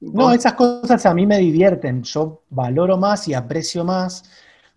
[0.00, 4.24] no, esas cosas a mí me divierten, yo valoro más y aprecio más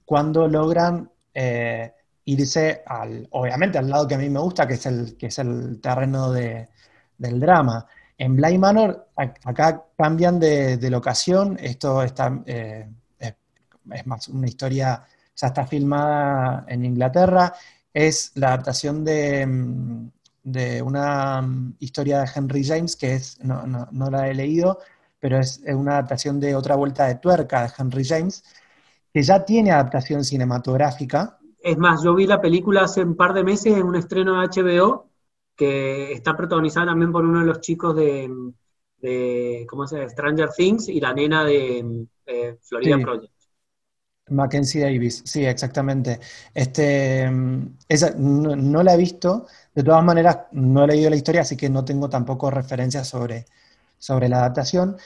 [0.06, 1.94] cuando logran eh,
[2.26, 5.40] irse al, obviamente al lado que a mí me gusta, que es el, que es
[5.40, 7.86] el terreno del drama.
[8.18, 12.88] En Blind Manor, acá cambian de, locación, esto está, eh,
[13.20, 15.04] es, más una historia,
[15.36, 17.54] ya está filmada en Inglaterra,
[17.94, 20.12] es la adaptación de,
[20.44, 21.48] una
[21.80, 24.80] historia de Henry James, que es, no, no la he leído,
[25.20, 28.44] pero es una adaptación de otra vuelta de tuerca de Henry James,
[29.14, 31.40] que ya tiene adaptación cinematográfica.
[31.62, 34.48] Es más, yo vi la película hace un par de meses en un estreno de
[34.48, 35.10] HBO
[35.56, 38.30] que está protagonizada también por uno de los chicos de,
[39.68, 40.10] ¿cómo se llama?
[40.10, 42.08] Stranger Things y la nena de
[42.62, 43.33] Florida Project.
[44.30, 46.20] Mackenzie Davis, sí, exactamente.
[46.54, 47.30] Este,
[47.88, 51.70] esa, no, la he visto, de todas maneras no he leído la historia, así que
[51.70, 53.46] no tengo tampoco referencias sobre,
[53.98, 54.98] sobre la adaptación.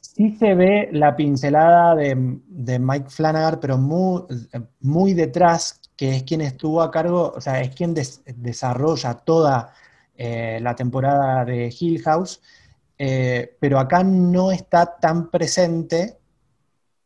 [0.00, 2.14] Sí se ve la pincelada de,
[2.78, 4.22] Mike Flanagan, pero muy,
[4.80, 9.72] muy, detrás, que es quien estuvo a cargo, o sea, es quien desarrolla toda
[10.16, 12.40] eh, la temporada de Hill House,
[12.98, 16.17] eh, pero acá no está tan presente,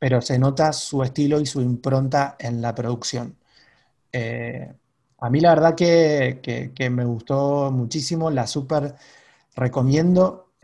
[0.03, 3.37] pero se nota su estilo y su impronta en la producción.
[4.11, 4.75] Eh,
[5.21, 8.97] a mí la verdad que, me gustó muchísimo, la súper
[9.55, 10.55] recomiendo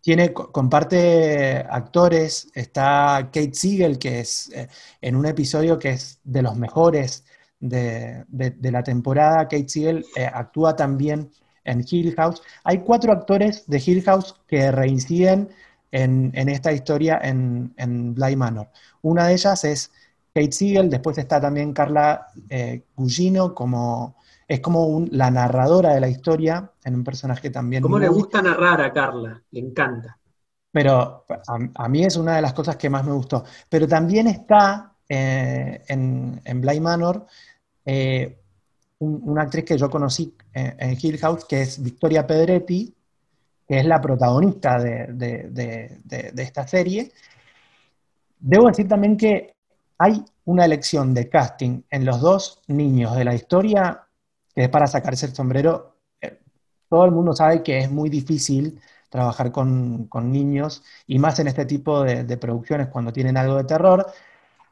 [0.00, 4.68] tiene, comparte actores, está Kate Siegel, que es eh,
[5.02, 7.26] en un episodio que es de los mejores
[7.60, 8.24] de,
[8.62, 11.30] la temporada, Kate Siegel eh, actúa también
[11.64, 12.40] en Hill House.
[12.64, 15.50] Hay cuatro actores de Hill House que reinciden
[15.90, 18.68] en, esta historia en, en Bly Manor.
[19.02, 19.90] Una de ellas es
[20.34, 24.16] Kate Siegel, después está también Carla eh, Gugino como
[24.46, 27.82] es como la narradora de la historia en un personaje también.
[27.82, 29.42] ¿Cómo le gusta narrar a Carla?
[29.50, 30.18] Le encanta.
[30.72, 31.26] Pero
[31.74, 33.44] a, mí es una de las cosas que más me gustó.
[33.68, 37.26] Pero también está eh, en, en Bly Manor
[37.84, 38.38] eh,
[38.98, 42.94] una actriz que yo conocí en, Hill House, que es Victoria Pedretti,
[43.68, 47.12] que es la protagonista de esta serie.
[48.40, 49.54] Debo decir también que
[49.98, 54.08] hay una elección de casting en los dos niños de la historia
[54.54, 55.96] que es para sacarse el sombrero.
[56.20, 56.40] Eh,
[56.88, 61.64] todo el mundo sabe que es muy difícil trabajar con, niños y más en este
[61.64, 64.06] tipo de, producciones cuando tienen algo de terror.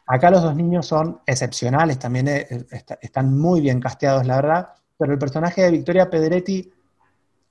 [0.06, 2.66] Acá los dos niños son excepcionales, también eh,
[3.00, 4.68] están muy bien casteados, la verdad,
[4.98, 6.72] pero el personaje de Victoria Pedretti,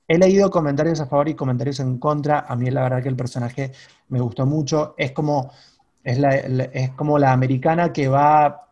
[0.08, 3.16] he leído comentarios a favor y comentarios en contra, a mí la verdad que el
[3.16, 3.72] personaje
[4.08, 5.52] me gustó mucho, es como,
[6.02, 6.18] es,
[6.72, 8.66] es como la americana que va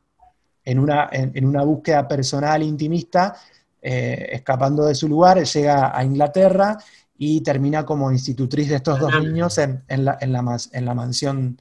[0.64, 3.36] en una, en, una búsqueda personal intimista,
[3.82, 6.78] eh, escapando de su lugar, llega a Inglaterra
[7.16, 11.58] y termina como institutriz de estos dos niños en, la, en, la, mansión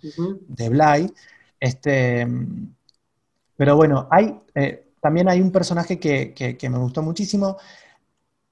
[0.48, 1.14] de Bly.
[1.60, 2.28] Este,
[3.56, 7.58] pero bueno, hay, eh, también hay un personaje que, que, me gustó muchísimo,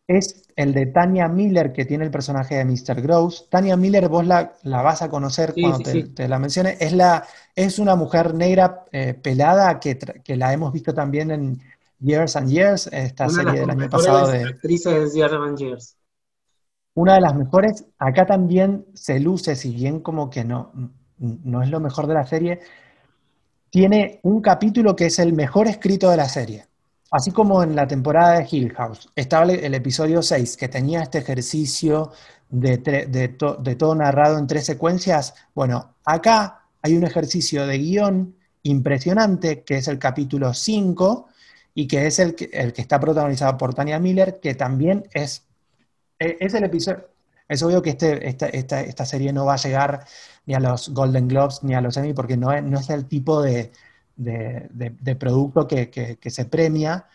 [0.07, 3.01] es el de Tania Miller, que tiene el personaje de Mr.
[3.01, 3.47] Gross.
[3.49, 6.77] Tania Miller, vos la, la vas a conocer cuando te, la mencione.
[6.79, 11.59] Es, la, es una mujer negra eh, pelada que, que, la hemos visto también en
[11.99, 14.27] Years and Years, esta serie del año pasado.
[14.27, 15.97] De actrices de Years and Years.
[16.93, 17.85] Una de las mejores.
[17.97, 20.71] Acá también se luce, si bien como que no,
[21.17, 22.59] no es lo mejor de la serie,
[23.71, 26.67] tiene un capítulo que es el mejor escrito de la serie.
[27.11, 31.17] Así como en la temporada de Hill House, estaba el episodio 6, que tenía este
[31.17, 32.13] ejercicio
[32.49, 35.33] de, de, todo narrado en tres secuencias.
[35.53, 41.27] Bueno, acá hay un ejercicio de guion impresionante, que es el capítulo 5,
[41.73, 45.45] y que es el que, está protagonizado por Tania Miller, que también es,
[46.17, 47.09] e, es el episodio.
[47.49, 48.47] Es obvio que este, esta,
[48.81, 50.05] esta, serie no va a llegar
[50.45, 53.41] ni a los Golden Globes ni a los Emmy, porque no no es el tipo
[53.41, 53.73] de,
[54.23, 57.05] de, producto que, se premia,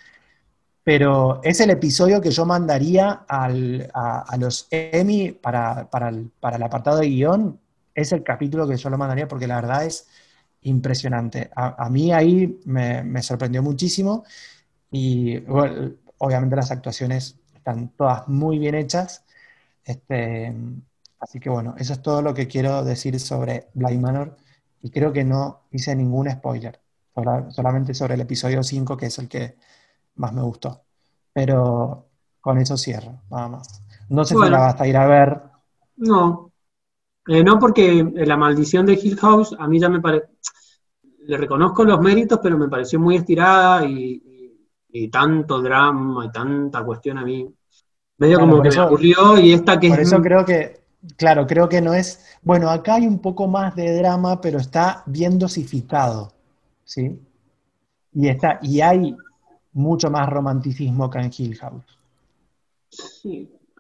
[0.83, 3.49] pero es el episodio que yo mandaría a,
[4.39, 7.59] los Emmy para, el, apartado de guion,
[7.95, 10.09] es el capítulo que yo lo mandaría porque la verdad es
[10.63, 11.51] impresionante.
[11.55, 14.25] A, mí ahí me, sorprendió muchísimo
[14.91, 15.39] y
[16.19, 19.25] obviamente las actuaciones están todas muy bien hechas.
[19.85, 20.55] Este,
[21.21, 24.37] así que bueno, eso es todo lo que quiero decir sobre Blind Manor
[24.83, 26.81] y creo que no hice ningún spoiler
[27.51, 29.57] solamente sobre el episodio 5, que es el que
[30.17, 30.83] más me gustó.
[31.33, 32.09] Pero
[32.41, 33.83] con eso cierro, nada más.
[34.09, 35.43] No sé si la vas a ir a ver.
[35.97, 36.53] No,
[37.27, 40.29] eh, no porque la maldición de Hill House a mí ya me parece,
[41.27, 44.23] le reconozco los méritos, pero me pareció muy estirada y,
[45.13, 47.47] tanto drama y tanta cuestión a mí.
[48.17, 50.81] Medio como que me aburrió y esta que por eso creo que,
[51.19, 55.03] claro, creo que no es, bueno, acá hay un poco más de drama, pero está
[55.05, 56.33] bien dosificado.
[56.87, 57.21] ¿Sí?
[58.15, 59.15] Y, está, y hay
[59.75, 61.99] mucho más romanticismo que en Hill House.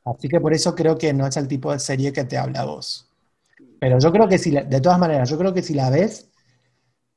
[0.05, 2.61] Así que por eso creo que no es el tipo de serie que te habla
[2.61, 3.09] a vos.
[3.81, 6.29] Pero yo creo que si, de todas maneras, yo creo que si la ves,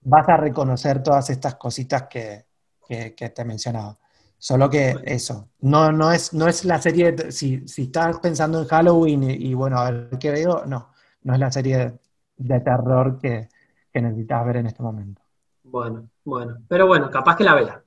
[0.01, 2.45] vas a reconocer todas estas cositas que,
[2.87, 3.99] te he mencionado.
[4.37, 8.67] Solo que eso, no, no, es, no es la serie, si, si, estás pensando en
[8.67, 11.99] Halloween y, bueno, a ver qué veo, no, no es la serie
[12.37, 13.49] de, terror que,
[13.91, 15.21] que necesitas ver en este momento.
[15.69, 16.57] Bueno, bueno.
[16.67, 17.83] Pero bueno, capaz que la vea.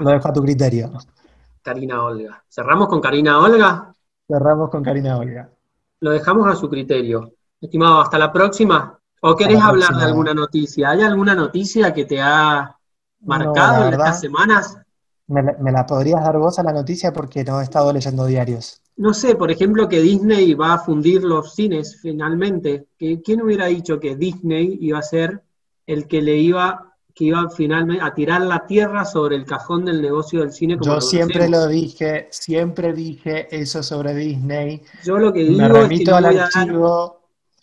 [0.00, 0.90] Lo dejo a tu criterio.
[1.62, 2.42] Karina Olga.
[2.48, 3.92] ¿Cerramos con Karina Olga?
[4.26, 5.50] Cerramos con Karina Olga.
[6.00, 7.32] Lo dejamos a su criterio.
[7.60, 8.98] Estimado, hasta la próxima.
[9.20, 10.90] ¿O querés hablar de alguna noticia?
[10.90, 12.76] ¿Hay alguna noticia que te ha
[13.20, 14.78] marcado en estas semanas?
[15.26, 18.80] Me la, podrías dar vos a la noticia porque no he estado leyendo diarios.
[18.96, 22.86] No sé, por ejemplo, que Disney va a fundir los cines finalmente.
[22.96, 25.42] ¿Quién hubiera dicho que Disney iba a ser
[25.88, 30.02] el que le iba, que iba finalmente a tirar la tierra sobre el cajón del
[30.02, 30.78] negocio del cine.
[30.80, 34.82] Yo siempre lo dije, siempre dije eso sobre Disney.
[35.02, 36.72] Yo lo que digo es que no voy a dar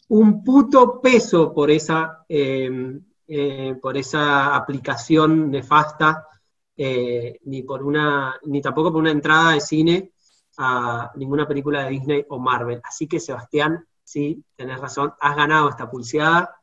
[0.08, 6.28] un puto peso por esa, eh, eh, por esa aplicación nefasta,
[6.76, 10.12] eh, ni por una, ni tampoco por una entrada de cine
[10.58, 12.82] a ninguna película de Disney o Marvel.
[12.84, 16.56] Así que Sebastián, sí, tenés razón, has ganado esta pulseada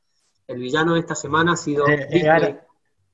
[0.47, 2.57] el villano de esta semana ha sido eh, Disney.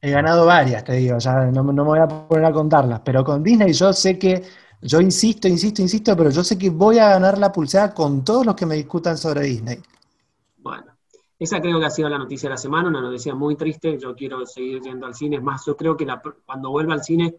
[0.00, 3.42] He, ganado varias, te digo, ya no, me voy a poner a contarlas, pero con
[3.42, 4.44] Disney yo sé que,
[4.80, 8.46] yo insisto, insisto, insisto, pero yo sé que voy a ganar la pulsada con todos
[8.46, 9.78] los que me discutan sobre Disney.
[10.58, 10.92] Bueno,
[11.36, 14.14] esa creo que ha sido la noticia de la semana, una noticia muy triste, yo
[14.14, 16.06] quiero seguir yendo al cine, es más, yo creo que
[16.46, 17.34] cuando vuelva al cine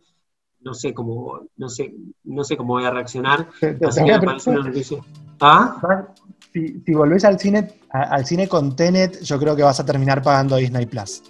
[0.61, 3.49] no sé cómo, no sé, no sé cómo voy a reaccionar.
[3.87, 5.01] Así que me parece una noticia.
[5.39, 6.07] ¿Ah?
[6.53, 10.21] Si, si volvés al cine, al cine con Tenet, yo creo que vas a terminar
[10.21, 11.21] pagando Disney Plus.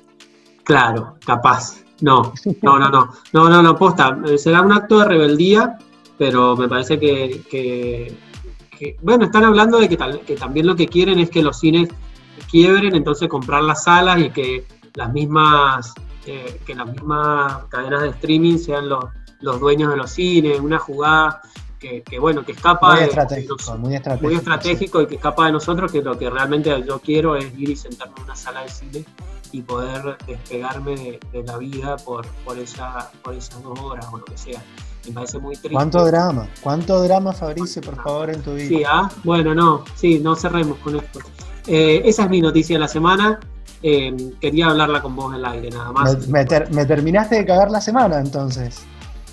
[0.64, 1.84] Claro, capaz.
[2.02, 4.18] No, no, no, no, no, no, no, posta.
[4.26, 5.78] Eh, será un acto de rebeldía,
[6.18, 8.16] pero me parece que,
[9.02, 9.98] bueno, están hablando de que,
[10.38, 11.90] también lo que quieren es que los cines
[12.50, 14.66] quiebren, entonces comprar las salas y que
[14.96, 15.94] las mismas,
[16.26, 21.42] eh, que las mismas cadenas de streaming sean los dueños de los cines, una jugada
[21.80, 25.54] que, bueno, que escapa muy de, estratégico, muy estratégico, muy estratégico y que escapa de
[25.54, 28.70] nosotros, que lo que realmente yo quiero es ir y sentarme en una sala de
[28.70, 29.06] cine
[29.52, 34.26] y poder despegarme de, la vida por, por, esa, por esas dos horas o lo
[34.26, 34.62] que sea.
[35.08, 35.74] Me parece muy triste.
[35.74, 36.48] ¿Cuánto drama?
[36.62, 38.68] ¿Cuánto drama, Fabricio, por favor, en tu vida?
[38.68, 39.10] Sí, ¿ah?
[39.24, 41.20] bueno, no, sí, no cerremos con esto.
[41.66, 43.40] Eh, esa es mi noticia de la semana.
[43.82, 46.28] Eh, quería hablarla con vos en el aire, nada más.
[46.28, 48.82] Me, terminaste de cagar la semana, entonces.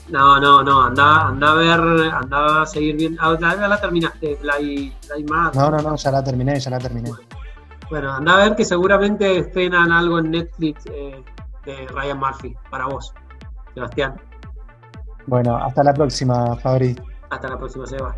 [0.09, 1.81] No, no, no, anda, anda a ver,
[2.13, 3.17] anda a seguir bien.
[3.21, 5.55] Ah, ya, la terminaste, Play, Play más.
[5.55, 7.11] No, no, no, ya la terminé, ya la terminé.
[7.91, 11.23] Bueno, anda a ver que seguramente estrenan algo en Netflix eh,
[11.65, 13.13] de Ryan Murphy para vos,
[13.75, 14.21] Sebastián.
[15.27, 16.97] Bueno, hasta la próxima, Fabri.
[17.31, 18.15] Hasta la próxima, Seba.